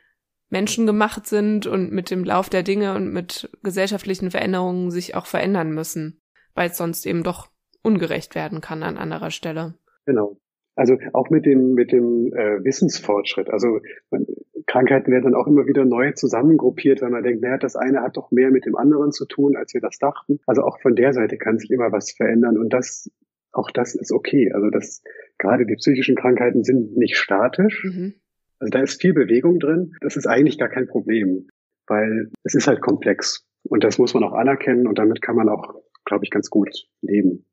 [0.49, 5.73] menschengemacht sind und mit dem Lauf der Dinge und mit gesellschaftlichen Veränderungen sich auch verändern
[5.73, 6.23] müssen,
[6.55, 7.49] weil es sonst eben doch
[7.83, 9.75] ungerecht werden kann an anderer Stelle.
[10.05, 10.39] Genau.
[10.77, 13.49] Also auch mit dem mit dem äh, Wissensfortschritt.
[13.49, 14.27] Also man,
[14.67, 18.17] Krankheiten werden dann auch immer wieder neu zusammengruppiert, weil man denkt, naja, das eine hat
[18.17, 20.39] doch mehr mit dem anderen zu tun, als wir das dachten.
[20.47, 23.11] Also auch von der Seite kann sich immer was verändern und das,
[23.53, 24.53] auch das ist okay.
[24.53, 25.03] Also das,
[25.39, 27.85] gerade die psychischen Krankheiten sind nicht statisch.
[27.85, 28.15] Mhm.
[28.59, 29.93] Also da ist viel Bewegung drin.
[30.01, 31.47] Das ist eigentlich gar kein Problem,
[31.87, 35.49] weil es ist halt komplex und das muss man auch anerkennen und damit kann man
[35.49, 37.47] auch, glaube ich, ganz gut leben.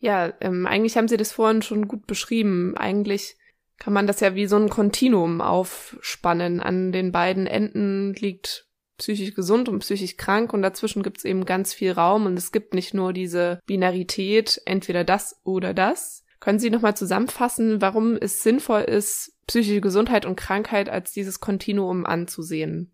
[0.00, 2.76] Ja, ähm, eigentlich haben Sie das vorhin schon gut beschrieben.
[2.76, 3.36] Eigentlich
[3.78, 6.60] kann man das ja wie so ein Kontinuum aufspannen.
[6.60, 8.66] An den beiden Enden liegt
[8.98, 12.50] psychisch gesund und psychisch krank und dazwischen gibt es eben ganz viel Raum und es
[12.50, 16.24] gibt nicht nur diese Binarität, entweder das oder das.
[16.40, 22.06] Können Sie nochmal zusammenfassen, warum es sinnvoll ist, psychische Gesundheit und Krankheit als dieses Kontinuum
[22.06, 22.92] anzusehen?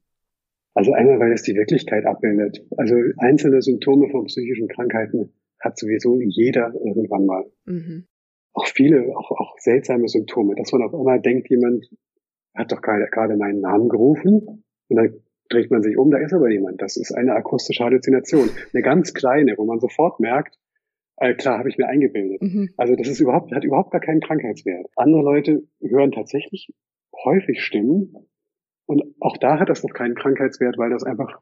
[0.74, 2.66] Also einmal, weil es die Wirklichkeit abbildet.
[2.76, 5.32] Also einzelne Symptome von psychischen Krankheiten
[5.64, 7.44] hat sowieso jeder irgendwann mal.
[7.64, 8.06] Mhm.
[8.52, 11.90] auch viele, auch, auch seltsame Symptome, dass man auf einmal denkt, jemand
[12.54, 15.14] hat doch gerade, gerade meinen Namen gerufen und dann
[15.48, 16.80] dreht man sich um, da ist aber jemand.
[16.80, 18.48] Das ist eine akustische Halluzination.
[18.72, 20.56] Eine ganz kleine, wo man sofort merkt,
[21.16, 22.42] äh, klar, habe ich mir eingebildet.
[22.42, 22.70] Mhm.
[22.76, 24.86] Also das ist überhaupt, hat überhaupt gar keinen Krankheitswert.
[24.96, 26.72] Andere Leute hören tatsächlich
[27.24, 28.14] häufig Stimmen
[28.86, 31.40] und auch da hat das noch keinen Krankheitswert, weil das einfach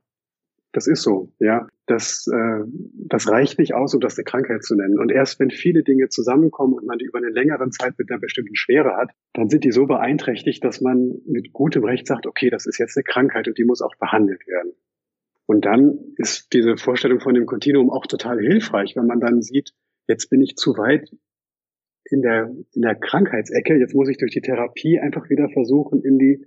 [0.73, 1.69] das ist so, ja.
[1.87, 4.99] Das, äh, das reicht nicht aus, um das eine Krankheit zu nennen.
[4.99, 8.21] Und erst wenn viele Dinge zusammenkommen und man die über eine längere Zeit mit einer
[8.21, 12.51] bestimmten Schwere hat, dann sind die so beeinträchtigt, dass man mit gutem Recht sagt, okay,
[12.51, 14.73] das ist jetzt eine Krankheit und die muss auch behandelt werden.
[15.47, 19.73] Und dann ist diese Vorstellung von dem Kontinuum auch total hilfreich, wenn man dann sieht,
[20.09, 21.11] jetzt bin ich zu weit
[22.05, 26.19] in der, in der Krankheitsecke, jetzt muss ich durch die Therapie einfach wieder versuchen, in
[26.19, 26.47] die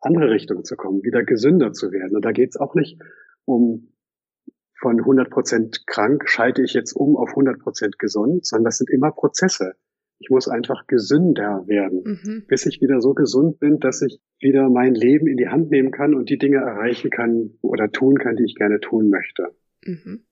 [0.00, 2.14] andere Richtung zu kommen, wieder gesünder zu werden.
[2.14, 3.00] Und da geht es auch nicht
[3.44, 3.88] um
[4.80, 8.90] von 100 Prozent krank schalte ich jetzt um auf 100 Prozent gesund, sondern das sind
[8.90, 9.74] immer Prozesse.
[10.18, 12.44] Ich muss einfach gesünder werden, mhm.
[12.46, 15.90] bis ich wieder so gesund bin, dass ich wieder mein Leben in die Hand nehmen
[15.90, 19.54] kann und die Dinge erreichen kann oder tun kann, die ich gerne tun möchte.
[19.84, 20.24] Mhm.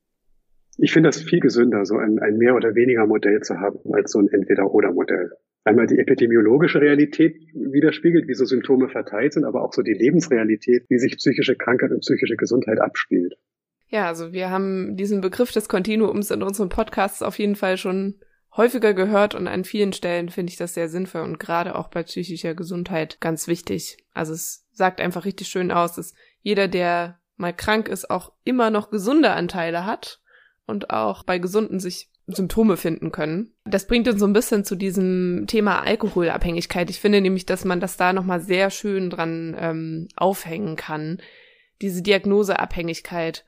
[0.79, 4.13] Ich finde das viel gesünder, so ein, ein mehr oder weniger Modell zu haben, als
[4.13, 5.33] so ein Entweder-oder-Modell.
[5.65, 10.87] Einmal die epidemiologische Realität widerspiegelt, wie so Symptome verteilt sind, aber auch so die Lebensrealität,
[10.89, 13.35] wie sich psychische Krankheit und psychische Gesundheit abspielt.
[13.89, 18.17] Ja, also wir haben diesen Begriff des Kontinuums in unseren Podcasts auf jeden Fall schon
[18.57, 22.03] häufiger gehört und an vielen Stellen finde ich das sehr sinnvoll und gerade auch bei
[22.03, 23.99] psychischer Gesundheit ganz wichtig.
[24.13, 28.71] Also es sagt einfach richtig schön aus, dass jeder, der mal krank ist, auch immer
[28.71, 30.21] noch gesunde Anteile hat
[30.67, 33.55] und auch bei Gesunden sich Symptome finden können.
[33.65, 36.89] Das bringt uns so ein bisschen zu diesem Thema Alkoholabhängigkeit.
[36.91, 41.19] Ich finde nämlich, dass man das da nochmal sehr schön dran ähm, aufhängen kann.
[41.81, 43.45] Diese Diagnoseabhängigkeit.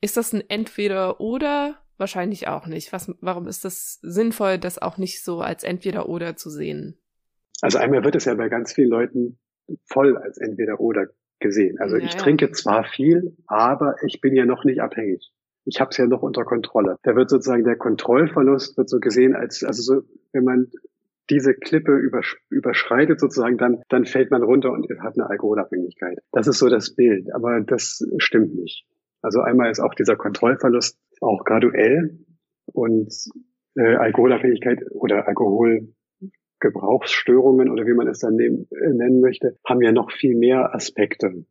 [0.00, 1.78] Ist das ein Entweder oder?
[1.96, 2.92] Wahrscheinlich auch nicht.
[2.92, 6.98] Was, warum ist das sinnvoll, das auch nicht so als Entweder oder zu sehen?
[7.62, 9.38] Also einmal wird es ja bei ganz vielen Leuten
[9.86, 11.06] voll als Entweder oder
[11.38, 11.78] gesehen.
[11.80, 15.32] Also ja, ich trinke zwar viel, aber ich bin ja noch nicht abhängig
[15.66, 16.96] ich habe es ja noch unter Kontrolle.
[17.02, 20.02] Da wird sozusagen der Kontrollverlust wird so gesehen als also so,
[20.32, 20.68] wenn man
[21.28, 26.20] diese Klippe übersch überschreitet sozusagen, dann, dann fällt man runter und hat eine Alkoholabhängigkeit.
[26.30, 28.86] Das ist so das Bild, aber das stimmt nicht.
[29.22, 32.20] Also einmal ist auch dieser Kontrollverlust auch graduell
[32.66, 33.12] und
[33.74, 39.90] äh, Alkoholabhängigkeit oder Alkoholgebrauchsstörungen oder wie man es dann nehmen, äh, nennen möchte, haben ja
[39.90, 41.44] noch viel mehr Aspekte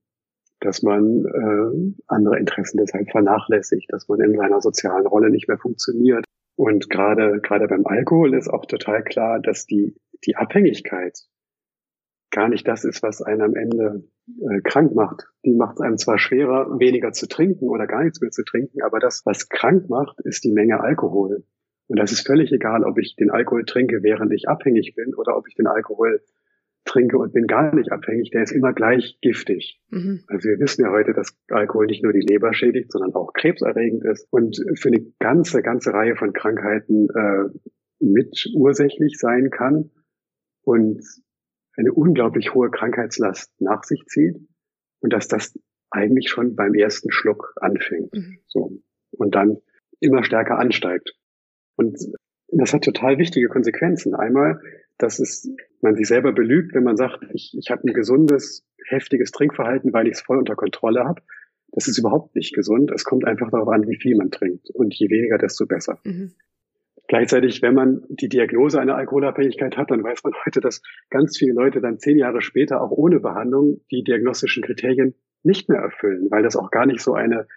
[0.59, 5.57] dass man äh, andere Interessen deshalb vernachlässigt, dass man in seiner sozialen Rolle nicht mehr
[5.57, 6.25] funktioniert.
[6.55, 11.19] Und gerade gerade beim Alkohol ist auch total klar, dass die die Abhängigkeit
[12.31, 15.27] gar nicht das ist, was einen am Ende äh, krank macht.
[15.45, 18.81] Die macht es einem zwar schwerer, weniger zu trinken oder gar nichts mehr zu trinken,
[18.81, 21.45] aber das, was krank macht, ist die Menge Alkohol.
[21.87, 25.37] Und das ist völlig egal, ob ich den Alkohol trinke, während ich abhängig bin, oder
[25.37, 26.21] ob ich den Alkohol
[26.85, 29.81] trinke und bin gar nicht abhängig, der ist immer gleich giftig.
[29.89, 30.23] Mhm.
[30.27, 34.05] Also wir wissen ja heute, dass Alkohol nicht nur die Leber schädigt, sondern auch krebserregend
[34.05, 37.49] ist und für eine ganze, ganze Reihe von Krankheiten äh,
[37.99, 39.89] mit ursächlich sein kann
[40.61, 41.03] und
[41.75, 44.37] eine unglaublich hohe Krankheitslast nach sich zieht
[44.99, 45.57] und dass das
[45.89, 48.13] eigentlich schon beim ersten Schluck anfängt.
[48.13, 48.39] Mhm.
[48.47, 48.81] So.
[49.11, 49.57] Und dann
[49.99, 51.13] immer stärker ansteigt.
[51.75, 51.97] Und
[52.49, 54.13] das hat total wichtige Konsequenzen.
[54.13, 54.61] Einmal
[54.97, 55.49] dass es
[55.81, 60.07] man sich selber belügt, wenn man sagt, ich, ich habe ein gesundes, heftiges Trinkverhalten, weil
[60.07, 61.21] ich es voll unter Kontrolle habe.
[61.71, 62.91] Das ist überhaupt nicht gesund.
[62.93, 64.69] Es kommt einfach darauf an, wie viel man trinkt.
[64.73, 65.99] Und je weniger, desto besser.
[66.05, 66.33] Mhm.
[67.07, 71.53] Gleichzeitig, wenn man die Diagnose einer Alkoholabhängigkeit hat, dann weiß man heute, dass ganz viele
[71.53, 76.41] Leute dann zehn Jahre später auch ohne Behandlung die diagnostischen Kriterien nicht mehr erfüllen, weil
[76.41, 77.47] das auch gar nicht so eine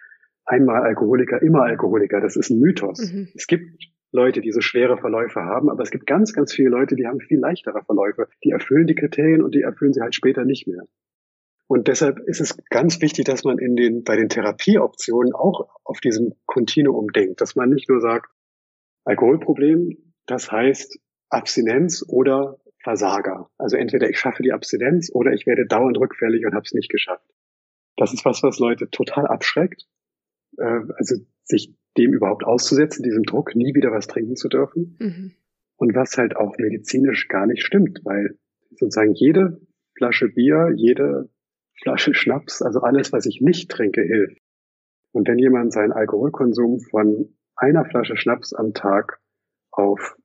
[0.45, 3.11] einmal Alkoholiker, immer Alkoholiker, das ist ein Mythos.
[3.11, 3.29] Mhm.
[3.33, 3.71] Es gibt
[4.11, 7.19] Leute, die so schwere Verläufe haben, aber es gibt ganz, ganz viele Leute, die haben
[7.19, 8.27] viel leichtere Verläufe.
[8.43, 10.83] Die erfüllen die Kriterien und die erfüllen sie halt später nicht mehr.
[11.67, 15.99] Und deshalb ist es ganz wichtig, dass man in den, bei den Therapieoptionen auch auf
[15.99, 18.31] diesem Kontinuum denkt, dass man nicht nur sagt,
[19.05, 23.51] Alkoholproblem, das heißt Abstinenz oder Versager.
[23.57, 26.89] Also entweder ich schaffe die Abstinenz oder ich werde dauernd rückfällig und habe es nicht
[26.89, 27.29] geschafft.
[27.97, 29.85] Das ist was, was Leute total abschreckt.
[30.57, 34.95] Äh, also sich dem überhaupt auszusetzen, diesem Druck, nie wieder was trinken zu dürfen.
[34.99, 35.31] Mhm.
[35.75, 38.37] Und was halt auch medizinisch gar nicht stimmt, weil
[38.71, 39.61] sozusagen jede
[39.97, 41.29] Flasche Bier, jede
[41.81, 44.41] Flasche Schnaps, also alles, was ich nicht trinke, hilft.
[45.11, 49.19] Und wenn jemand seinen Alkoholkonsum von einer Flasche Schnaps am Tag
[49.71, 50.15] auf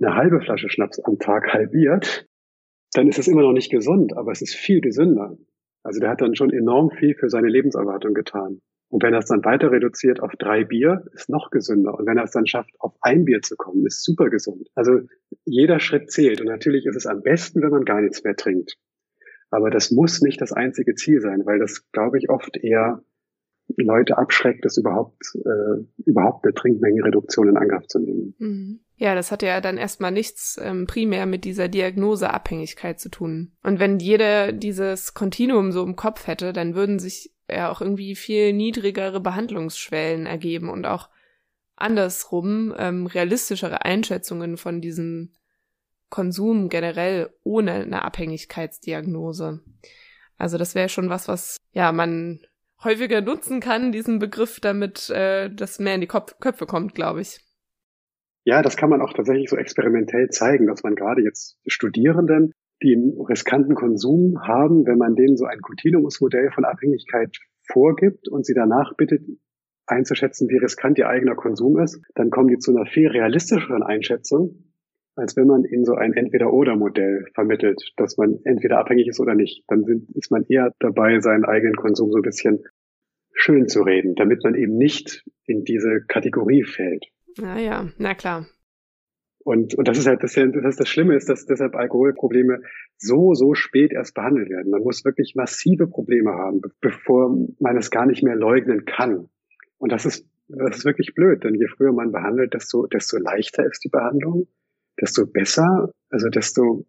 [0.00, 2.26] eine halbe Flasche Schnaps am Tag halbiert,
[2.92, 5.36] dann ist es immer noch nicht gesund, aber es ist viel gesünder.
[5.82, 8.60] Also der hat dann schon enorm viel für seine Lebenserwartung getan.
[8.92, 11.94] Und wenn er es dann weiter reduziert auf drei Bier, ist noch gesünder.
[11.98, 14.68] Und wenn er es dann schafft, auf ein Bier zu kommen, ist super gesund.
[14.74, 15.00] Also
[15.46, 16.42] jeder Schritt zählt.
[16.42, 18.76] Und natürlich ist es am besten, wenn man gar nichts mehr trinkt.
[19.50, 23.02] Aber das muss nicht das einzige Ziel sein, weil das, glaube ich, oft eher
[23.78, 28.34] Leute abschreckt, das überhaupt, äh, überhaupt eine Trinkmengenreduktion in Angriff zu nehmen.
[28.38, 28.80] Mhm.
[28.96, 33.52] Ja, das hat ja dann erstmal nichts ähm, primär mit dieser Diagnoseabhängigkeit zu tun.
[33.62, 38.14] Und wenn jeder dieses Kontinuum so im Kopf hätte, dann würden sich ja auch irgendwie
[38.14, 41.08] viel niedrigere Behandlungsschwellen ergeben und auch
[41.76, 45.32] andersrum ähm, realistischere Einschätzungen von diesem
[46.10, 49.60] Konsum generell ohne eine Abhängigkeitsdiagnose.
[50.36, 52.40] Also das wäre schon was, was ja man
[52.84, 57.20] häufiger nutzen kann, diesen Begriff, damit äh, das mehr in die Kopf Köpfe kommt, glaube
[57.20, 57.40] ich.
[58.44, 62.94] Ja, das kann man auch tatsächlich so experimentell zeigen, dass man gerade jetzt Studierenden, die
[62.94, 67.36] einen riskanten Konsum haben, wenn man denen so ein Continuumsmodell von Abhängigkeit
[67.70, 69.22] vorgibt und sie danach bittet,
[69.86, 74.72] einzuschätzen, wie riskant ihr eigener Konsum ist, dann kommen die zu einer viel realistischeren Einschätzung,
[75.16, 79.64] als wenn man ihnen so ein Entweder-Oder-Modell vermittelt, dass man entweder abhängig ist oder nicht.
[79.68, 82.64] Dann sind, ist man eher dabei, seinen eigenen Konsum so ein bisschen
[83.34, 87.06] schön zu reden, damit man eben nicht in diese Kategorie fällt.
[87.38, 88.46] Ja, ja, na klar.
[89.44, 92.62] Und, und das ist halt das, das, das Schlimme ist, dass deshalb Alkoholprobleme
[92.96, 94.70] so, so spät erst behandelt werden.
[94.70, 99.28] Man muss wirklich massive Probleme haben, bevor man es gar nicht mehr leugnen kann.
[99.78, 103.66] Und das ist, das ist wirklich blöd, denn je früher man behandelt, desto, desto leichter
[103.66, 104.46] ist die Behandlung
[105.00, 106.86] desto besser, also desto,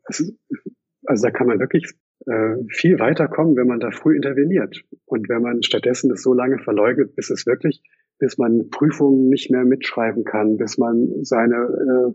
[1.06, 1.94] also da kann man wirklich
[2.26, 4.84] äh, viel weiterkommen, wenn man da früh interveniert.
[5.06, 7.82] Und wenn man stattdessen das so lange verleugnet, bis es wirklich,
[8.20, 12.14] bis man Prüfungen nicht mehr mitschreiben kann, bis man seine, äh,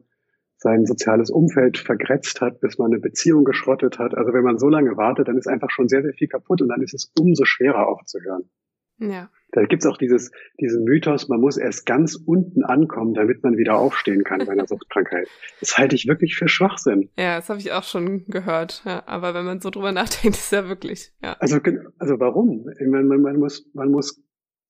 [0.59, 4.15] sein soziales Umfeld vergrätzt hat, bis man eine Beziehung geschrottet hat.
[4.17, 6.69] Also wenn man so lange wartet, dann ist einfach schon sehr, sehr viel kaputt und
[6.69, 8.51] dann ist es umso schwerer aufzuhören.
[8.99, 9.31] Ja.
[9.53, 13.79] Da gibt's auch dieses, diesen Mythos, man muss erst ganz unten ankommen, damit man wieder
[13.79, 15.29] aufstehen kann bei einer Suchtkrankheit.
[15.61, 17.09] Das halte ich wirklich für Schwachsinn.
[17.17, 18.83] Ja, das habe ich auch schon gehört.
[18.85, 21.13] Ja, aber wenn man so drüber nachdenkt, ist ja wirklich.
[21.23, 21.37] Ja.
[21.39, 21.61] Also,
[21.99, 22.67] also warum?
[22.87, 24.23] Man, man, man, muss, man muss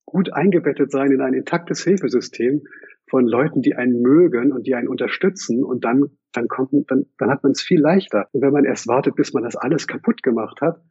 [0.05, 2.61] gut eingebettet sein in ein intaktes Hilfesystem
[3.09, 7.29] von Leuten, die einen mögen und die einen unterstützen und dann, dann kommt, dann, dann
[7.29, 8.27] hat man es viel leichter.
[8.31, 10.81] Und wenn man erst wartet, bis man das alles kaputt gemacht hat,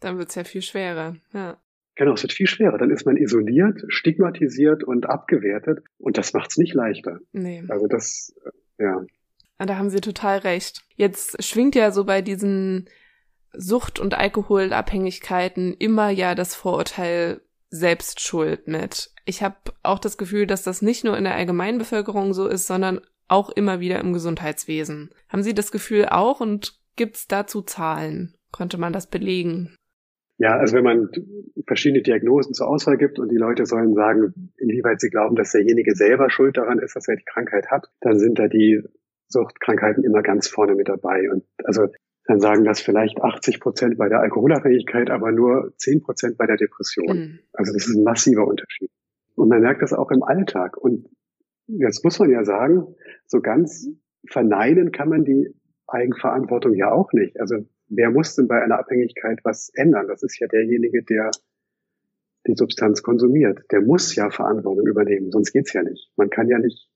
[0.00, 1.16] dann wird's ja viel schwerer.
[1.32, 1.58] Ja.
[1.94, 2.78] Genau, es wird viel schwerer.
[2.78, 7.20] Dann ist man isoliert, stigmatisiert und abgewertet und das macht es nicht leichter.
[7.32, 7.62] Nee.
[7.68, 8.34] Also das,
[8.78, 9.04] ja.
[9.58, 10.82] Ah, da haben Sie total recht.
[10.96, 12.88] Jetzt schwingt ja so bei diesen
[13.52, 19.10] Sucht- und Alkoholabhängigkeiten immer ja das Vorurteil Selbstschuld mit.
[19.24, 23.00] Ich habe auch das Gefühl, dass das nicht nur in der Allgemeinbevölkerung so ist, sondern
[23.28, 25.10] auch immer wieder im Gesundheitswesen.
[25.28, 28.34] Haben Sie das Gefühl auch und gibt's dazu Zahlen?
[28.50, 29.74] Konnte man das belegen?
[30.36, 31.08] Ja, also wenn man
[31.66, 35.94] verschiedene Diagnosen zur Auswahl gibt und die Leute sollen sagen, inwieweit sie glauben, dass derjenige
[35.94, 38.82] selber schuld daran ist, dass er die Krankheit hat, dann sind da die
[39.28, 41.30] Suchtkrankheiten immer ganz vorne mit dabei.
[41.30, 41.88] Und also
[42.24, 46.56] dann sagen das vielleicht 80 Prozent bei der Alkoholabhängigkeit, aber nur 10 Prozent bei der
[46.56, 47.16] Depression.
[47.16, 47.38] Mhm.
[47.52, 48.90] Also das ist ein massiver Unterschied.
[49.34, 50.76] Und man merkt das auch im Alltag.
[50.76, 51.08] Und
[51.66, 52.94] jetzt muss man ja sagen,
[53.26, 53.88] so ganz
[54.28, 55.54] verneinen kann man die
[55.88, 57.40] Eigenverantwortung ja auch nicht.
[57.40, 57.56] Also
[57.88, 60.06] wer muss denn bei einer Abhängigkeit was ändern?
[60.06, 61.30] Das ist ja derjenige, der
[62.46, 63.60] die Substanz konsumiert.
[63.70, 66.10] Der muss ja Verantwortung übernehmen, sonst geht's ja nicht.
[66.16, 66.88] Man kann ja nicht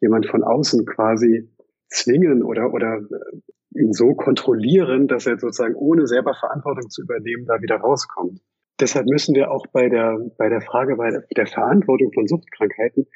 [0.00, 1.50] jemand von außen quasi
[1.88, 3.40] zwingen oder, oder äh,
[3.74, 8.40] ihn so kontrollieren, dass er sozusagen ohne selber Verantwortung zu übernehmen da wieder rauskommt.
[8.80, 13.06] Deshalb müssen wir auch bei der, bei der Frage bei der Verantwortung von Suchtkrankheiten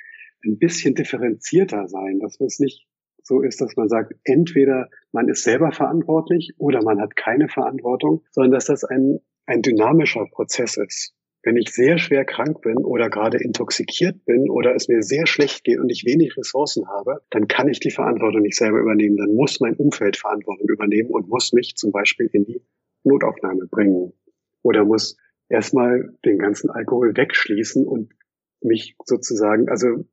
[0.45, 2.87] ein bisschen differenzierter sein, dass es nicht
[3.23, 8.23] so ist, dass man sagt, entweder man ist selber verantwortlich oder man hat keine Verantwortung,
[8.31, 11.15] sondern dass das ein, ein dynamischer Prozess ist.
[11.45, 15.63] Wenn ich sehr schwer krank bin oder gerade intoxikiert bin oder es mir sehr schlecht
[15.65, 19.19] geht und ich wenig Ressourcen habe, dann kann ich die Verantwortung nicht selber übernehmen.
[19.19, 22.63] Dann muss mein Umfeld Verantwortung übernehmen und muss mich zum Beispiel in die
[23.03, 24.15] Notaufnahme bringen.
[24.63, 25.19] Oder muss
[25.51, 28.15] erstmal den ganzen Alkohol wegschließen und
[28.63, 30.07] mich sozusagen, also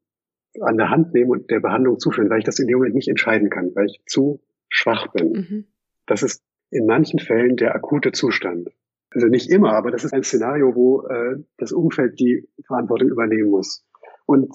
[0.60, 3.08] an der Hand nehmen und der Behandlung zuführen, weil ich das in dem Moment nicht
[3.08, 5.32] entscheiden kann, weil ich zu schwach bin.
[5.32, 5.66] Mhm.
[6.06, 8.70] Das ist in manchen Fällen der akute Zustand.
[9.12, 13.50] Also nicht immer, aber das ist ein Szenario, wo äh, das Umfeld die Verantwortung übernehmen
[13.50, 13.86] muss.
[14.26, 14.50] Und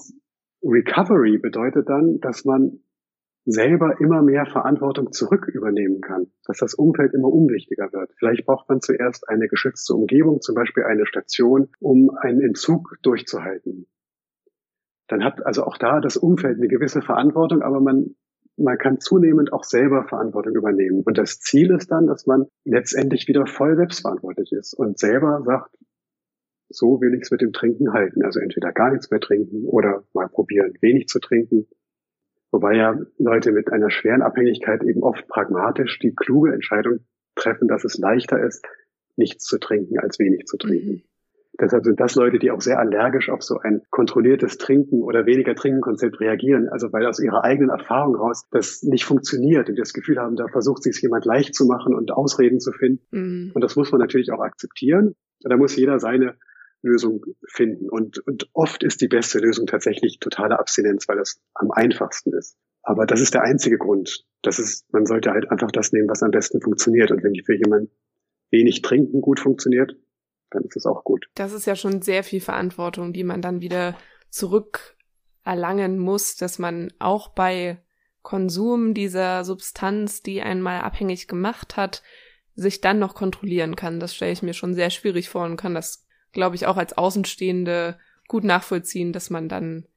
[0.63, 2.79] Recovery bedeutet dann, dass man
[3.45, 8.11] selber immer mehr Verantwortung zurück übernehmen kann, dass das Umfeld immer unwichtiger wird.
[8.17, 13.87] Vielleicht braucht man zuerst eine geschützte Umgebung, zum Beispiel eine Station, um einen Entzug durchzuhalten
[15.07, 18.15] dann hat also auch da das Umfeld eine gewisse Verantwortung, aber man,
[18.57, 21.03] man kann zunehmend auch selber Verantwortung übernehmen.
[21.03, 25.77] Und das Ziel ist dann, dass man letztendlich wieder voll selbstverantwortlich ist und selber sagt,
[26.69, 28.23] so will ich es mit dem Trinken halten.
[28.23, 31.67] Also entweder gar nichts mehr trinken oder mal probieren, wenig zu trinken.
[32.51, 36.99] Wobei ja Leute mit einer schweren Abhängigkeit eben oft pragmatisch die kluge Entscheidung
[37.35, 38.65] treffen, dass es leichter ist,
[39.15, 40.89] nichts zu trinken als wenig zu trinken.
[40.89, 41.03] Mhm.
[41.59, 45.55] Deshalb sind das Leute, die auch sehr allergisch auf so ein kontrolliertes Trinken oder weniger
[45.55, 46.69] Trinken-Konzept reagieren.
[46.69, 50.47] Also weil aus ihrer eigenen Erfahrung raus das nicht funktioniert und das Gefühl haben, da
[50.47, 53.01] versucht sich jemand leicht zu machen und Ausreden zu finden.
[53.11, 53.51] Mhm.
[53.55, 55.15] Und das muss man natürlich auch akzeptieren.
[55.41, 56.35] Da muss jeder seine
[56.83, 57.89] Lösung finden.
[57.89, 62.57] Und, und oft ist die beste Lösung tatsächlich totale Abstinenz, weil das am einfachsten ist.
[62.83, 64.25] Aber das ist der einzige Grund.
[64.43, 67.11] Das ist, man sollte halt einfach das nehmen, was am besten funktioniert.
[67.11, 67.91] Und wenn für jemanden
[68.49, 69.97] wenig trinken gut funktioniert,
[70.51, 71.29] dann ist es auch gut.
[71.35, 73.97] Das ist ja schon sehr viel Verantwortung, die man dann wieder
[74.29, 77.81] zurückerlangen muss, dass man auch bei
[78.21, 82.03] Konsum dieser Substanz, die einmal abhängig gemacht hat,
[82.55, 83.99] sich dann noch kontrollieren kann.
[83.99, 86.97] Das stelle ich mir schon sehr schwierig vor und kann das, glaube ich, auch als
[86.97, 89.87] Außenstehende gut nachvollziehen, dass man dann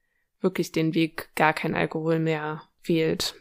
[0.40, 3.34] wirklich den Weg gar kein Alkohol mehr wählt.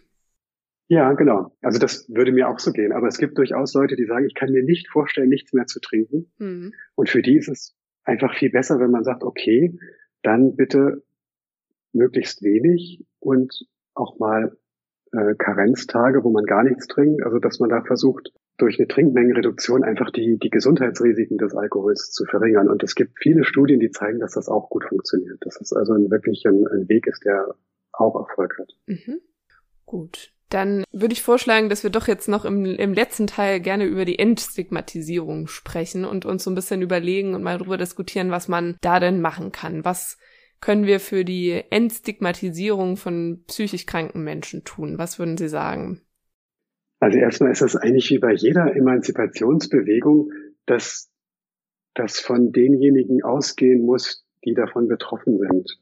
[0.90, 1.56] Ja, genau.
[1.62, 2.92] Also das würde mir auch so gehen.
[2.92, 5.80] Aber es gibt durchaus Leute, die sagen, ich kann mir nicht vorstellen, nichts mehr zu
[5.80, 6.32] trinken.
[6.40, 6.74] Mhm.
[6.96, 9.78] Und für die ist es einfach viel besser, wenn man sagt, okay,
[10.24, 11.04] dann bitte
[11.94, 14.58] möglichst wenig und auch mal
[15.12, 17.24] äh, Karenztage, wo man gar nichts trinkt.
[17.24, 22.26] Also dass man da versucht, durch eine Trinkmengenreduktion einfach die, die Gesundheitsrisiken des Alkohols zu
[22.26, 22.68] verringern.
[22.68, 25.38] Und es gibt viele Studien, die zeigen, dass das auch gut funktioniert.
[25.42, 27.54] Dass es also wirklich ein, ein Weg ist, der
[27.92, 28.74] auch Erfolg hat.
[28.88, 29.22] Mhm.
[29.86, 30.34] Gut.
[30.50, 34.04] Dann würde ich vorschlagen, dass wir doch jetzt noch im, im letzten Teil gerne über
[34.04, 38.78] die Entstigmatisierung sprechen und uns so ein bisschen überlegen und mal darüber diskutieren, was man
[38.82, 39.86] da denn machen kann.
[39.86, 40.18] Was
[40.60, 44.98] können wir für die Entstigmatisierung von psychisch kranken Menschen tun?
[44.98, 46.02] Was würden Sie sagen?
[47.00, 50.32] Also erstmal ist das eigentlich wie bei jeder Emanzipationsbewegung,
[50.66, 51.10] dass
[51.94, 55.80] das von denjenigen ausgehen muss, die davon betroffen sind.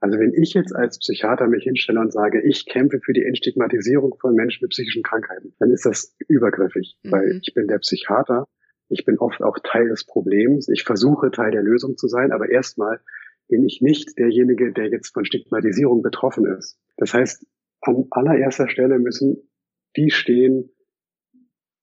[0.00, 4.16] Also wenn ich jetzt als Psychiater mich hinstelle und sage, ich kämpfe für die Entstigmatisierung
[4.18, 7.12] von Menschen mit psychischen Krankheiten, dann ist das übergriffig, mhm.
[7.12, 8.46] weil ich bin der Psychiater,
[8.88, 12.50] ich bin oft auch Teil des Problems, ich versuche Teil der Lösung zu sein, aber
[12.50, 13.00] erstmal
[13.48, 16.78] bin ich nicht derjenige, der jetzt von Stigmatisierung betroffen ist.
[16.96, 17.46] Das heißt,
[17.82, 19.50] an allererster Stelle müssen
[19.96, 20.70] die stehen,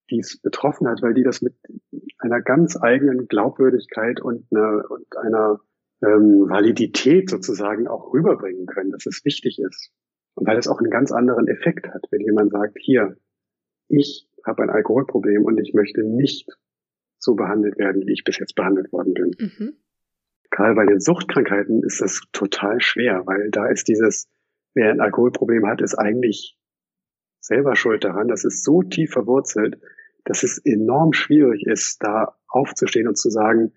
[0.10, 1.56] die es betroffen hat, weil die das mit
[2.18, 5.60] einer ganz eigenen Glaubwürdigkeit und einer, und einer
[6.02, 9.92] ähm, Validität sozusagen auch rüberbringen können, dass es wichtig ist.
[10.36, 13.18] Und weil es auch einen ganz anderen Effekt hat, wenn jemand sagt, hier,
[13.88, 16.48] ich habe ein Alkoholproblem und ich möchte nicht
[17.20, 19.32] so behandelt werden, wie ich bis jetzt behandelt worden bin.
[19.40, 19.74] Mhm.
[20.52, 24.30] Gerade bei den Suchtkrankheiten ist das total schwer, weil da ist dieses,
[24.74, 26.58] wer ein Alkoholproblem hat, ist eigentlich
[27.40, 28.28] selber schuld daran.
[28.28, 29.80] Das ist so tief verwurzelt,
[30.24, 33.74] dass es enorm schwierig ist, da aufzustehen und zu sagen,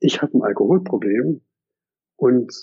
[0.00, 1.42] ich habe ein Alkoholproblem
[2.22, 2.54] und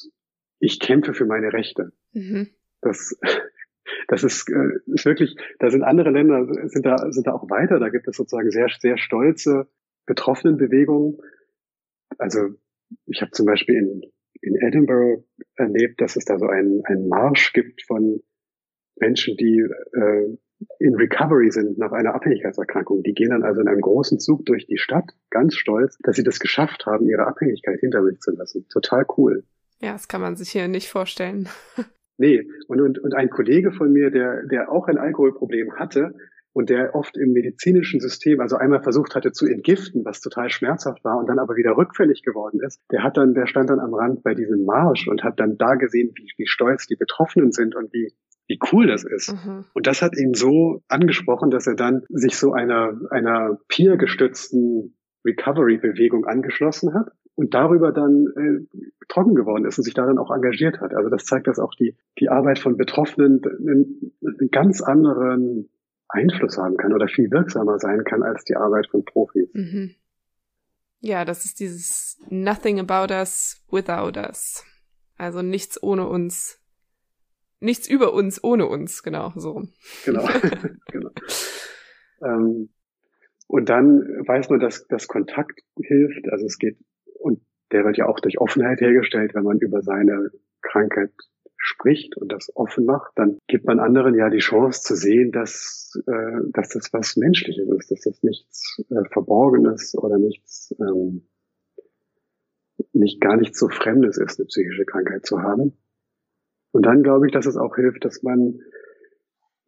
[0.60, 1.92] ich kämpfe für meine Rechte.
[2.14, 2.48] Mhm.
[2.80, 3.20] Das,
[4.08, 7.78] das ist, äh, ist wirklich, da sind andere Länder, sind da, sind da auch weiter.
[7.78, 9.68] Da gibt es sozusagen sehr, sehr stolze
[10.06, 11.18] Betroffenenbewegungen.
[12.18, 12.56] Also
[13.06, 14.02] ich habe zum Beispiel in,
[14.42, 18.22] in Edinburgh erlebt, dass es da so einen, einen Marsch gibt von
[18.96, 20.38] Menschen, die äh,
[20.80, 23.04] in Recovery sind nach einer Abhängigkeitserkrankung.
[23.04, 26.24] Die gehen dann also in einem großen Zug durch die Stadt, ganz stolz, dass sie
[26.24, 28.66] das geschafft haben, ihre Abhängigkeit hinter sich zu lassen.
[28.70, 29.44] Total cool.
[29.82, 31.48] Ja, das kann man sich hier nicht vorstellen.
[32.18, 36.14] nee, und, und, und ein Kollege von mir, der, der auch ein Alkoholproblem hatte
[36.52, 41.04] und der oft im medizinischen System, also einmal versucht hatte zu entgiften, was total schmerzhaft
[41.06, 43.94] war und dann aber wieder rückfällig geworden ist, der hat dann, der stand dann am
[43.94, 47.76] Rand bei diesem Marsch und hat dann da gesehen, wie, wie stolz die Betroffenen sind
[47.76, 48.14] und wie,
[48.50, 49.32] wie cool das ist.
[49.32, 49.66] Mhm.
[49.74, 56.26] Und das hat ihn so angesprochen, dass er dann sich so einer, einer peer-gestützten Recovery-Bewegung
[56.26, 60.96] angeschlossen hat und darüber dann äh, trocken geworden ist und sich darin auch engagiert hat.
[60.96, 65.70] Also das zeigt, dass auch die, die Arbeit von Betroffenen einen, einen ganz anderen
[66.08, 69.50] Einfluss haben kann oder viel wirksamer sein kann als die Arbeit von Profis.
[69.54, 69.92] Mhm.
[71.02, 74.66] Ja, das ist dieses Nothing about us without us.
[75.18, 76.59] Also nichts ohne uns
[77.60, 79.64] nichts über uns ohne uns, genau, so.
[80.06, 80.28] Genau,
[80.92, 81.10] genau.
[82.22, 82.70] Ähm,
[83.48, 86.30] und dann weiß man, dass dass Kontakt hilft.
[86.32, 86.78] Also es geht,
[87.20, 87.42] und
[87.72, 90.32] der wird ja auch durch Offenheit hergestellt, wenn man über seine
[90.62, 91.12] Krankheit
[91.60, 95.92] spricht und das offen macht, dann gibt man anderen ja die Chance zu sehen, dass,
[96.08, 101.28] äh, dass das was Menschliches ist, dass das nichts äh, Verborgenes oder nichts, ähm,
[102.94, 105.78] nicht gar nichts so Fremdes ist, eine psychische Krankheit zu haben.
[106.72, 108.60] Und dann glaube ich, dass es auch hilft, dass man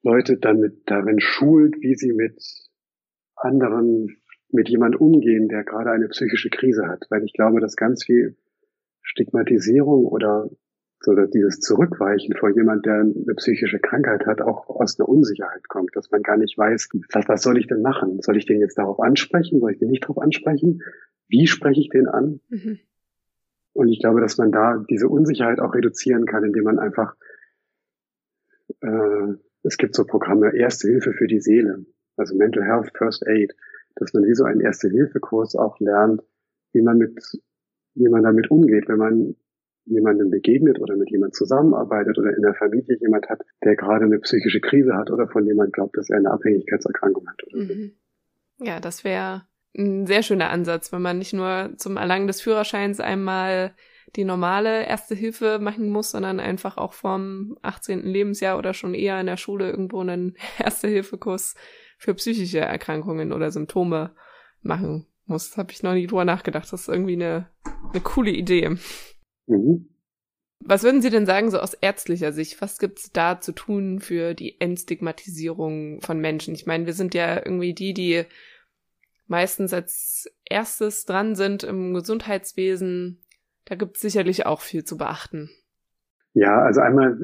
[0.04, 2.42] Leute dann mit darin schult, wie sie mit
[3.36, 4.18] anderen,
[4.50, 7.06] mit jemand umgehen, der gerade eine psychische Krise hat.
[7.10, 8.38] Weil ich glaube, dass ganz viel
[9.02, 10.50] Stigmatisierung oder
[11.04, 15.96] so dieses Zurückweichen vor jemand, der eine psychische Krankheit hat, auch aus einer Unsicherheit kommt,
[15.96, 18.22] dass man gar nicht weiß, was, was soll ich denn machen?
[18.22, 19.60] Soll ich den jetzt darauf ansprechen?
[19.60, 20.82] Soll ich den nicht darauf ansprechen?
[21.28, 22.40] Wie spreche ich den an?
[22.50, 22.80] Mhm.
[23.74, 27.16] Und ich glaube, dass man da diese Unsicherheit auch reduzieren kann, indem man einfach,
[28.82, 31.86] äh, es gibt so Programme Erste Hilfe für die Seele,
[32.18, 33.54] also Mental Health First Aid,
[33.96, 36.22] dass man wie so einen Erste-Hilfe-Kurs auch lernt,
[36.74, 37.20] wie man mit,
[37.96, 39.36] wie man damit umgeht, wenn man
[39.86, 44.20] jemandem begegnet oder mit jemand zusammenarbeitet oder in der Familie jemand hat, der gerade eine
[44.20, 47.42] psychische Krise hat oder von jemand glaubt, dass er eine Abhängigkeitserkrankung hat.
[47.54, 47.92] Mhm.
[48.60, 49.44] Ja, das wäre
[49.78, 53.74] ein sehr schöner Ansatz, wenn man nicht nur zum Erlangen des Führerscheins einmal
[54.16, 58.04] die normale Erste Hilfe machen muss, sondern einfach auch vom 18.
[58.04, 61.56] Lebensjahr oder schon eher in der Schule irgendwo einen Erste-Hilfe-Kurs
[61.98, 64.14] für psychische Erkrankungen oder Symptome
[64.62, 65.56] machen muss.
[65.58, 66.72] Habe ich noch nie drüber nachgedacht.
[66.72, 67.48] Das ist irgendwie eine,
[67.92, 68.76] eine coole Idee.
[69.48, 69.88] Mhm.
[70.64, 72.62] Was würden Sie denn sagen, so aus ärztlicher Sicht?
[72.62, 76.54] Was gibt's da zu tun für die Entstigmatisierung von Menschen?
[76.54, 78.26] Ich meine, wir sind ja irgendwie die, die
[79.32, 83.24] meistens als erstes dran sind im Gesundheitswesen.
[83.66, 85.50] Da gibt's sicherlich auch viel zu beachten.
[86.34, 87.18] Ja, also einmal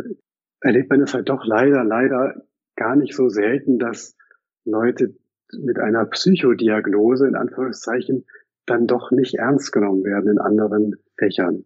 [0.61, 2.41] erlebt man es halt doch leider, leider
[2.75, 4.17] gar nicht so selten, dass
[4.65, 5.15] Leute
[5.51, 8.25] mit einer Psychodiagnose in Anführungszeichen
[8.65, 11.65] dann doch nicht ernst genommen werden in anderen Fächern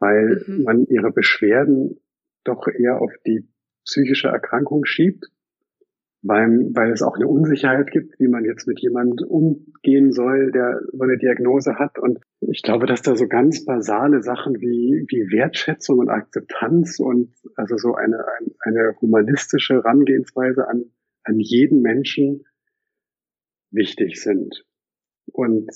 [0.00, 0.62] weil mhm.
[0.64, 2.00] man ihre Beschwerden
[2.42, 3.46] doch eher auf die
[3.84, 5.26] psychische Erkrankung schiebt,
[6.22, 10.80] weil, weil es auch eine Unsicherheit gibt, wie man jetzt mit jemandem umgehen soll, der
[10.92, 11.98] so eine Diagnose hat.
[11.98, 17.34] Und ich glaube, dass da so ganz basale Sachen wie, wie Wertschätzung und Akzeptanz und
[17.56, 18.22] also so eine,
[18.60, 20.84] eine humanistische Herangehensweise an,
[21.24, 22.44] an jeden Menschen
[23.70, 24.64] wichtig sind.
[25.32, 25.70] Und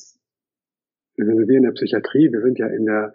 [1.17, 3.13] wir in der Psychiatrie, wir sind ja in der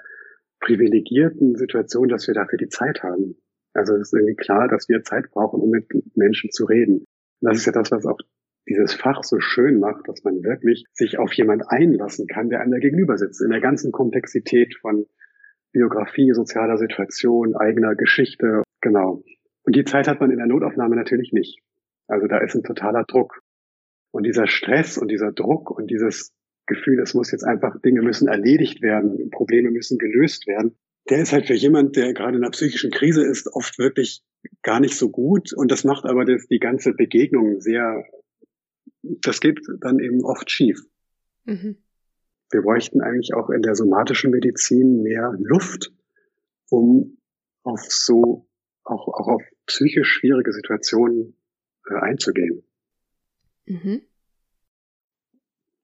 [0.61, 3.37] privilegierten Situation, dass wir dafür die Zeit haben.
[3.73, 7.05] Also es ist irgendwie klar, dass wir Zeit brauchen, um mit Menschen zu reden.
[7.41, 8.19] Und das ist ja das, was auch
[8.67, 12.71] dieses Fach so schön macht, dass man wirklich sich auf jemand einlassen kann, der einem
[12.71, 15.05] da gegenüber sitzt, in der ganzen Komplexität von
[15.71, 18.63] Biografie, sozialer Situation, eigener Geschichte.
[18.81, 19.23] Genau.
[19.63, 21.59] Und die Zeit hat man in der Notaufnahme natürlich nicht.
[22.07, 23.41] Also da ist ein totaler Druck.
[24.11, 26.33] Und dieser Stress und dieser Druck und dieses
[26.65, 30.77] Gefühl, es muss jetzt einfach, Dinge müssen erledigt werden, Probleme müssen gelöst werden.
[31.09, 34.23] Der ist halt für jemand, der gerade in einer psychischen Krise ist, oft wirklich
[34.61, 35.53] gar nicht so gut.
[35.53, 38.05] Und das macht aber das, die ganze Begegnung sehr,
[39.01, 40.81] das geht dann eben oft schief.
[41.45, 41.77] Mhm.
[42.51, 45.91] Wir bräuchten eigentlich auch in der somatischen Medizin mehr Luft,
[46.69, 47.17] um
[47.63, 48.47] auf so,
[48.83, 51.35] auch, auch auf psychisch schwierige Situationen
[51.89, 52.63] äh, einzugehen.
[53.65, 54.01] Mhm.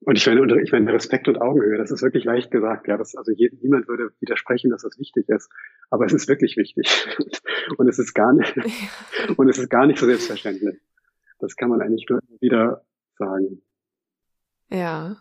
[0.06, 2.88] Und ich meine, ich meine, Respekt und Augenhöhe, das ist wirklich leicht gesagt.
[2.88, 5.50] Ja, das, also niemand würde widersprechen, dass das wichtig ist.
[5.90, 7.08] Aber es ist wirklich wichtig.
[7.78, 8.56] Und es ist gar nicht,
[9.38, 10.80] und es ist gar nicht so selbstverständlich.
[11.40, 12.86] Das kann man eigentlich nur wieder
[13.18, 13.64] sagen.
[14.70, 15.18] Ja.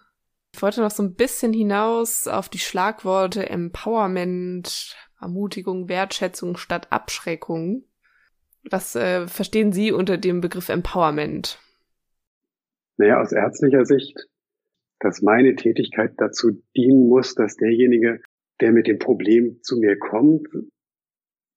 [0.53, 7.85] Ich wollte noch so ein bisschen hinaus auf die Schlagworte Empowerment, Ermutigung, Wertschätzung statt Abschreckung.
[8.71, 11.59] Was äh, verstehen Sie unter dem Begriff Empowerment?
[12.99, 14.29] Naja, aus ärztlicher Sicht
[15.01, 18.21] dass meine Tätigkeit dazu dienen muss, dass derjenige,
[18.61, 20.49] der mit dem Problem zu mir kommt,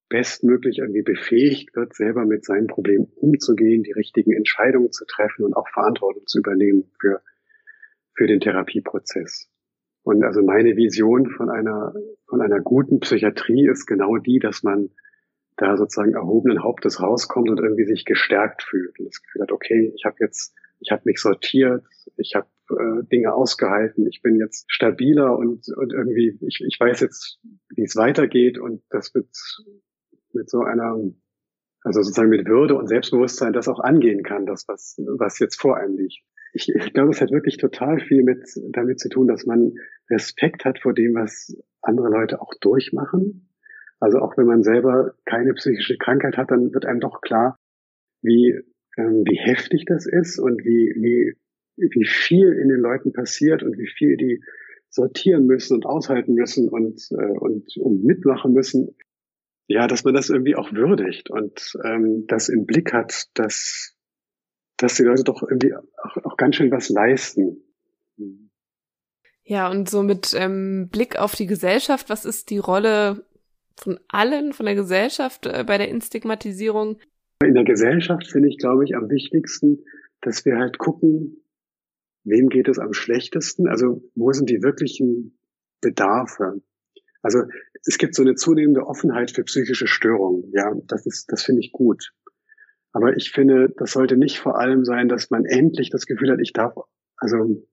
[0.10, 5.54] bestmöglich irgendwie befähigt wird, selber mit seinen Problemen umzugehen, die richtigen Entscheidungen zu treffen und
[5.54, 7.22] auch Verantwortung zu übernehmen für,
[8.16, 9.50] für den Therapieprozess.
[10.04, 11.94] Und also meine Vision von einer,
[12.28, 14.90] von einer guten Psychiatrie ist genau die, dass man
[15.58, 19.92] da sozusagen erhobenen Hauptes rauskommt und irgendwie sich gestärkt fühlt und das Gefühl hat, okay,
[19.96, 21.84] ich habe jetzt, ich habe mich sortiert,
[22.16, 24.08] ich habe äh, Dinge ausgehalten.
[24.08, 27.40] Ich bin jetzt stabiler und, und irgendwie, ich, ich weiß jetzt,
[27.70, 29.30] wie es weitergeht und das wird
[30.34, 30.98] mit so einer,
[31.82, 35.78] also sozusagen mit Würde und Selbstbewusstsein das auch angehen kann, das, was, was jetzt vor
[35.78, 36.24] einem liegt.
[36.54, 39.74] Ich, ich glaube, es hat wirklich total viel mit, damit zu tun, dass man
[40.10, 43.50] Respekt hat vor dem, was andere Leute auch durchmachen.
[44.00, 47.58] Also auch wenn man selber keine psychische Krankheit hat, dann wird einem doch klar,
[48.22, 48.60] wie,
[48.98, 51.36] ähm, wie heftig das ist und wie, wie
[51.78, 54.44] wie viel in den Leuten passiert und wie viel die
[54.90, 58.96] sortieren müssen und aushalten müssen und, äh, und, und mitmachen müssen.
[59.68, 63.96] Ja, dass man das irgendwie auch würdigt und ähm, das im Blick hat, dass,
[64.78, 67.64] dass die Leute doch irgendwie auch, auch ganz schön was leisten.
[69.44, 73.26] Ja, und so mit ähm, Blick auf die Gesellschaft, was ist die Rolle
[73.80, 76.98] von allen, von der Gesellschaft äh, bei der Instigmatisierung?
[77.44, 79.84] In der Gesellschaft finde ich, glaube ich, am wichtigsten,
[80.22, 81.44] dass wir halt gucken,
[82.24, 83.68] wem geht es am schlechtesten?
[83.68, 85.38] Also wo sind die wirklichen
[85.82, 86.62] Bedarfe?
[87.22, 87.44] Also
[87.86, 90.52] es gibt so eine zunehmende Offenheit für psychische Störungen.
[90.52, 92.12] Ja, das ist, das finde ich gut.
[92.92, 96.40] Aber ich finde, das sollte nicht vor allem sein, dass man endlich das Gefühl hat,
[96.42, 96.74] ich darf,
[97.18, 97.68] also,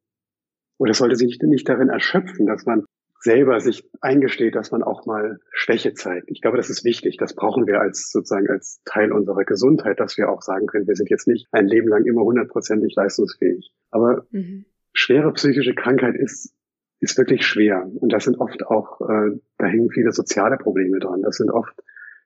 [0.79, 2.85] oder sollte sich nicht darin erschöpfen, dass man
[3.25, 6.31] selber sich eingesteht, dass man auch mal Schwäche zeigt.
[6.31, 7.17] Ich glaube, das ist wichtig.
[7.17, 10.95] Das brauchen wir als sozusagen als Teil unserer Gesundheit, dass wir auch sagen können, wir
[10.95, 13.73] sind jetzt nicht ein Leben lang immer hundertprozentig leistungsfähig.
[13.91, 14.67] Aber mhm.
[14.93, 16.55] schwere psychische Krankheit ist
[17.01, 17.91] ist wirklich schwer.
[18.01, 21.23] Und das sind oft auch, äh, da hängen viele soziale Probleme dran.
[21.23, 21.75] Das sind oft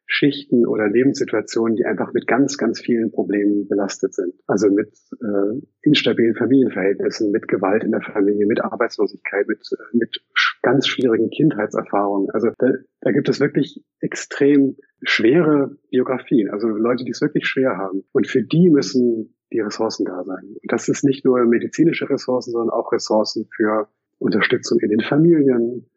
[0.07, 4.33] Schichten oder Lebenssituationen, die einfach mit ganz, ganz vielen Problemen belastet sind.
[4.47, 4.89] Also mit
[5.21, 10.23] äh, instabilen Familienverhältnissen, mit Gewalt in der Familie, mit Arbeitslosigkeit, mit, äh, mit
[10.63, 12.31] ganz schwierigen Kindheitserfahrungen.
[12.31, 17.77] Also da, da gibt es wirklich extrem schwere Biografien, also Leute, die es wirklich schwer
[17.77, 18.05] haben.
[18.13, 20.45] Und für die müssen die Ressourcen da sein.
[20.45, 23.89] Und das ist nicht nur medizinische Ressourcen, sondern auch Ressourcen für
[24.19, 25.89] Unterstützung in den Familien,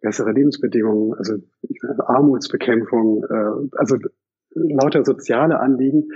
[0.00, 1.34] bessere Lebensbedingungen, also
[1.98, 3.96] Armutsbekämpfung, äh, also
[4.54, 6.08] lauter soziale Anliegen,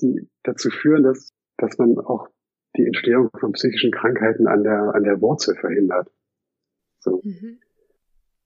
[0.00, 2.28] die dazu führen, dass, dass man auch
[2.76, 6.10] die Entstehung von psychischen Krankheiten an der, an der Wurzel verhindert.
[7.06, 7.22] So.
[7.24, 7.60] Mhm.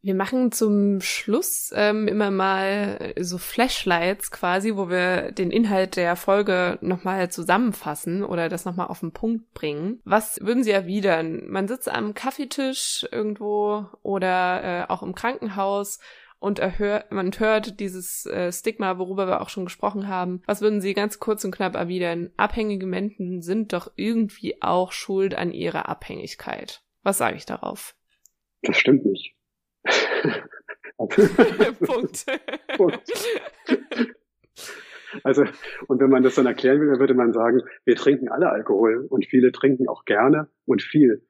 [0.02, 6.16] Wir machen zum Schluss ähm, immer mal so Flashlights quasi, wo wir den Inhalt der
[6.16, 10.00] Folge nochmal zusammenfassen oder das nochmal auf den Punkt bringen.
[10.04, 11.42] Was würden Sie erwidern?
[11.48, 15.98] Man sitzt am Kaffeetisch irgendwo oder äh, auch im Krankenhaus
[16.38, 20.40] und erhört, man hört dieses äh, Stigma, worüber wir auch schon gesprochen haben.
[20.46, 22.30] Was würden Sie ganz kurz und knapp erwidern?
[22.38, 26.82] Abhängige Menschen sind doch irgendwie auch schuld an ihrer Abhängigkeit.
[27.02, 27.94] Was sage ich darauf?
[28.62, 29.34] Das stimmt nicht.
[31.86, 32.26] Punkt.
[32.76, 33.12] Punkt.
[35.24, 35.44] Also,
[35.88, 39.06] und wenn man das dann erklären will, dann würde man sagen, wir trinken alle Alkohol
[39.08, 41.26] und viele trinken auch gerne und viel.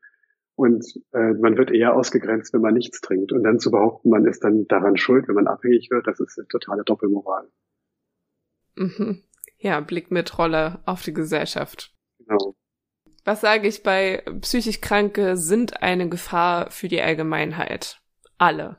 [0.57, 3.33] Und äh, man wird eher ausgegrenzt, wenn man nichts trinkt.
[3.33, 6.39] Und dann zu behaupten, man ist dann daran schuld, wenn man abhängig wird, das ist
[6.39, 7.49] eine totale Doppelmoral.
[8.77, 9.23] Mhm.
[9.57, 11.95] Ja, Blick mit Rolle auf die Gesellschaft.
[12.19, 12.57] Genau.
[13.25, 18.01] Was sage ich bei psychisch Kranke sind eine Gefahr für die Allgemeinheit?
[18.41, 18.79] alle.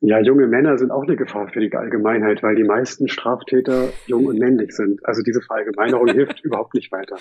[0.00, 4.26] Ja, junge Männer sind auch eine Gefahr für die Allgemeinheit, weil die meisten Straftäter jung
[4.26, 5.04] und männlich sind.
[5.04, 7.16] Also diese Verallgemeinerung hilft überhaupt nicht weiter.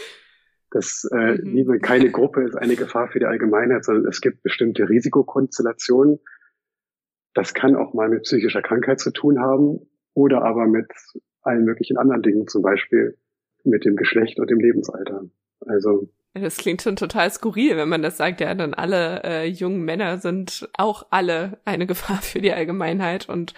[0.70, 1.80] Das äh, mhm.
[1.82, 6.20] keine Gruppe ist eine Gefahr für die Allgemeinheit, sondern es gibt bestimmte Risikokonstellationen.
[7.34, 9.80] Das kann auch mal mit psychischer Krankheit zu tun haben
[10.14, 10.92] oder aber mit
[11.42, 13.18] allen möglichen anderen Dingen, zum Beispiel
[13.64, 15.24] mit dem Geschlecht und dem Lebensalter.
[15.62, 19.84] Also das klingt schon total skurril, wenn man das sagt, ja, dann alle äh, jungen
[19.84, 23.54] Männer sind auch alle eine Gefahr für die Allgemeinheit und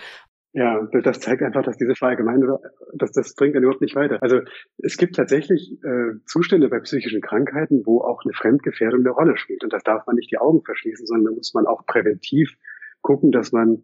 [0.58, 2.60] ja, das zeigt einfach, dass diese Verallgemeinung,
[2.94, 4.20] dass das bringt dann überhaupt nicht weiter.
[4.22, 4.40] Also
[4.78, 9.66] es gibt tatsächlich äh, Zustände bei psychischen Krankheiten, wo auch eine Fremdgefährdung eine Rolle spielt.
[9.66, 12.56] Und das darf man nicht die Augen verschließen, sondern da muss man auch präventiv
[13.02, 13.84] gucken, dass man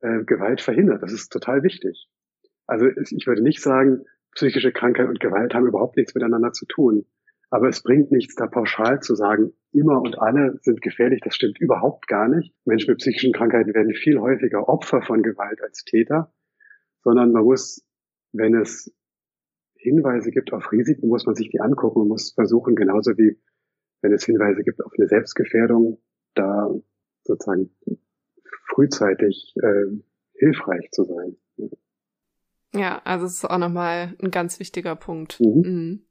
[0.00, 1.02] äh, Gewalt verhindert.
[1.02, 2.08] Das ist total wichtig.
[2.66, 7.04] Also ich würde nicht sagen, psychische Krankheit und Gewalt haben überhaupt nichts miteinander zu tun.
[7.56, 11.22] Aber es bringt nichts, da pauschal zu sagen, immer und alle sind gefährlich.
[11.24, 12.54] Das stimmt überhaupt gar nicht.
[12.66, 16.30] Menschen mit psychischen Krankheiten werden viel häufiger Opfer von Gewalt als Täter,
[17.02, 17.82] sondern man muss,
[18.32, 18.94] wenn es
[19.74, 23.40] Hinweise gibt auf Risiken, muss man sich die angucken und muss versuchen, genauso wie
[24.02, 25.98] wenn es Hinweise gibt auf eine Selbstgefährdung,
[26.34, 26.68] da
[27.24, 27.70] sozusagen
[28.68, 29.96] frühzeitig äh,
[30.34, 31.38] hilfreich zu sein.
[32.74, 35.40] Ja, also es ist auch nochmal ein ganz wichtiger Punkt.
[35.40, 35.62] Mhm.
[35.64, 36.06] Mhm.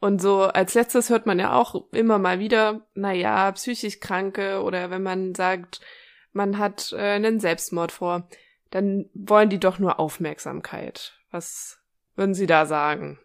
[0.00, 4.62] Und so als letztes hört man ja auch immer mal wieder, na ja, psychisch Kranke
[4.62, 5.80] oder wenn man sagt,
[6.32, 8.28] man hat äh, einen Selbstmord vor,
[8.70, 11.18] dann wollen die doch nur Aufmerksamkeit.
[11.30, 11.78] Was
[12.14, 13.18] würden Sie da sagen?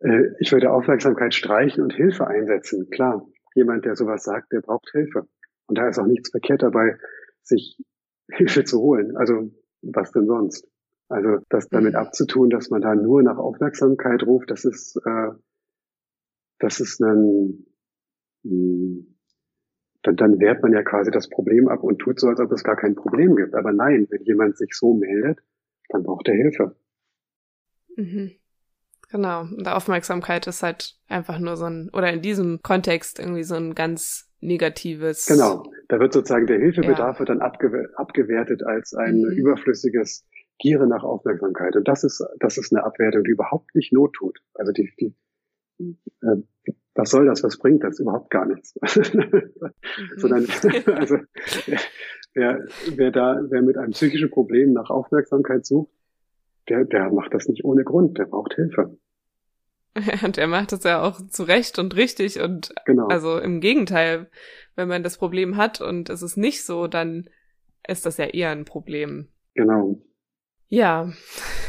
[0.00, 2.88] Äh, ich würde Aufmerksamkeit streichen und Hilfe einsetzen.
[2.90, 5.26] Klar, jemand, der sowas sagt, der braucht Hilfe.
[5.66, 6.96] Und da ist auch nichts verkehrt dabei,
[7.42, 7.78] sich
[8.30, 9.16] Hilfe zu holen.
[9.16, 9.50] Also
[9.82, 10.68] was denn sonst?
[11.08, 11.98] Also das damit mhm.
[11.98, 15.30] abzutun, dass man da nur nach Aufmerksamkeit ruft, das ist äh,
[16.62, 17.66] das ist ein,
[18.44, 19.16] hm,
[20.02, 22.64] dann, dann wehrt man ja quasi das Problem ab und tut so, als ob es
[22.64, 23.54] gar kein Problem gibt.
[23.54, 25.40] Aber nein, wenn jemand sich so meldet,
[25.88, 26.76] dann braucht er Hilfe.
[27.96, 28.32] Mhm.
[29.10, 29.42] Genau.
[29.42, 33.74] Und Aufmerksamkeit ist halt einfach nur so ein, oder in diesem Kontext irgendwie so ein
[33.74, 35.26] ganz negatives.
[35.26, 35.64] Genau.
[35.88, 37.18] Da wird sozusagen der Hilfebedarf ja.
[37.18, 39.32] wird dann abgew abgewertet als ein mhm.
[39.32, 40.26] überflüssiges
[40.58, 41.76] Giere nach Aufmerksamkeit.
[41.76, 44.38] Und das ist, das ist eine Abwertung, die überhaupt nicht Not tut.
[44.54, 45.14] Also die, die,
[45.78, 46.36] äh,
[46.94, 47.98] was soll das, was bringt das?
[47.98, 48.74] Überhaupt gar nichts.
[50.16, 50.46] Sondern,
[50.96, 51.16] also,
[52.34, 55.90] wer, wer da, wer mit einem psychischen Problem nach Aufmerksamkeit sucht,
[56.68, 58.96] der, der macht das nicht ohne Grund, der braucht Hilfe.
[60.24, 63.08] Und er macht es ja auch zu Recht und richtig und genau.
[63.08, 64.30] also im Gegenteil,
[64.74, 67.28] wenn man das Problem hat und es ist nicht so, dann
[67.86, 69.28] ist das ja eher ein Problem.
[69.52, 70.00] Genau.
[70.72, 71.12] Ja,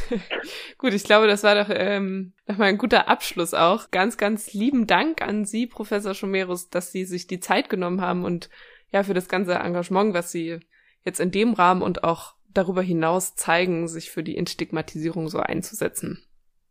[0.78, 3.90] gut, ich glaube, das war doch ähm, nochmal ein guter Abschluss auch.
[3.90, 8.24] Ganz, ganz lieben Dank an Sie, Professor Schomerus, dass Sie sich die Zeit genommen haben
[8.24, 8.48] und
[8.92, 10.58] ja, für das ganze Engagement, was Sie
[11.04, 16.24] jetzt in dem Rahmen und auch darüber hinaus zeigen, sich für die Entstigmatisierung so einzusetzen.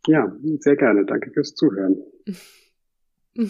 [0.08, 0.26] Ja,
[0.58, 1.04] sehr gerne.
[1.06, 2.02] Danke fürs Zuhören.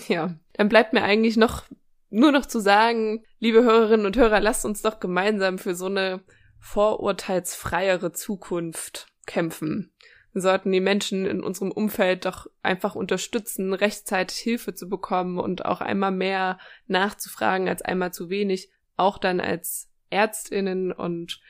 [0.08, 1.64] Ja, dann bleibt mir eigentlich noch
[2.08, 6.22] nur noch zu sagen, liebe Hörerinnen und Hörer, lasst uns doch gemeinsam für so eine
[6.64, 9.92] vorurteilsfreiere Zukunft kämpfen.
[10.32, 15.66] Wir sollten die Menschen in unserem Umfeld doch einfach unterstützen, rechtzeitig Hilfe zu bekommen und
[15.66, 21.40] auch einmal mehr nachzufragen als einmal zu wenig, auch dann als Ärztinnen und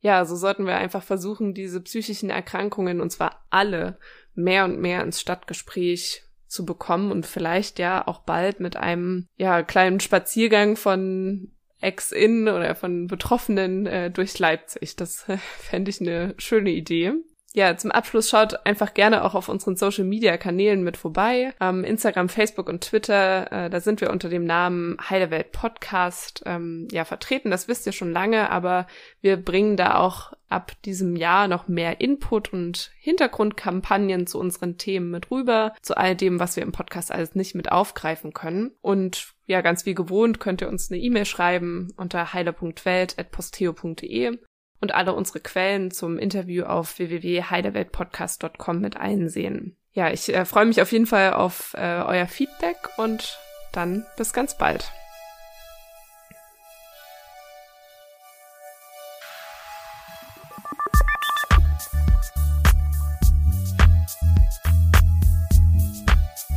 [0.00, 3.98] ja, so sollten wir einfach versuchen, diese psychischen Erkrankungen, und zwar alle,
[4.34, 9.62] mehr und mehr ins Stadtgespräch zu bekommen und vielleicht ja auch bald mit einem ja
[9.62, 14.96] kleinen Spaziergang von Ex-In oder von Betroffenen äh, durch Leipzig.
[14.96, 17.12] Das äh, fände ich eine schöne Idee.
[17.56, 21.54] Ja, zum Abschluss schaut einfach gerne auch auf unseren Social Media Kanälen mit vorbei.
[21.58, 26.42] Ähm, Instagram, Facebook und Twitter, äh, da sind wir unter dem Namen Heile Welt Podcast
[26.44, 27.50] ähm, ja vertreten.
[27.50, 28.86] Das wisst ihr schon lange, aber
[29.22, 35.10] wir bringen da auch ab diesem Jahr noch mehr Input und Hintergrundkampagnen zu unseren Themen
[35.10, 38.72] mit rüber, zu all dem, was wir im Podcast alles nicht mit aufgreifen können.
[38.82, 44.36] Und ja, ganz wie gewohnt könnt ihr uns eine E-Mail schreiben unter heile.welt.posteo.de
[44.80, 49.76] und alle unsere Quellen zum Interview auf www.heideweltpodcast.com mit einsehen.
[49.92, 53.38] Ja, ich äh, freue mich auf jeden Fall auf äh, euer Feedback und
[53.72, 54.90] dann bis ganz bald.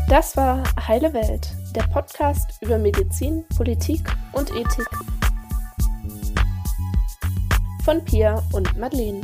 [0.10, 4.02] Das war Heile Welt, der Podcast über Medizin, Politik
[4.34, 4.90] und Ethik
[7.90, 9.22] von Pia und Madeleine.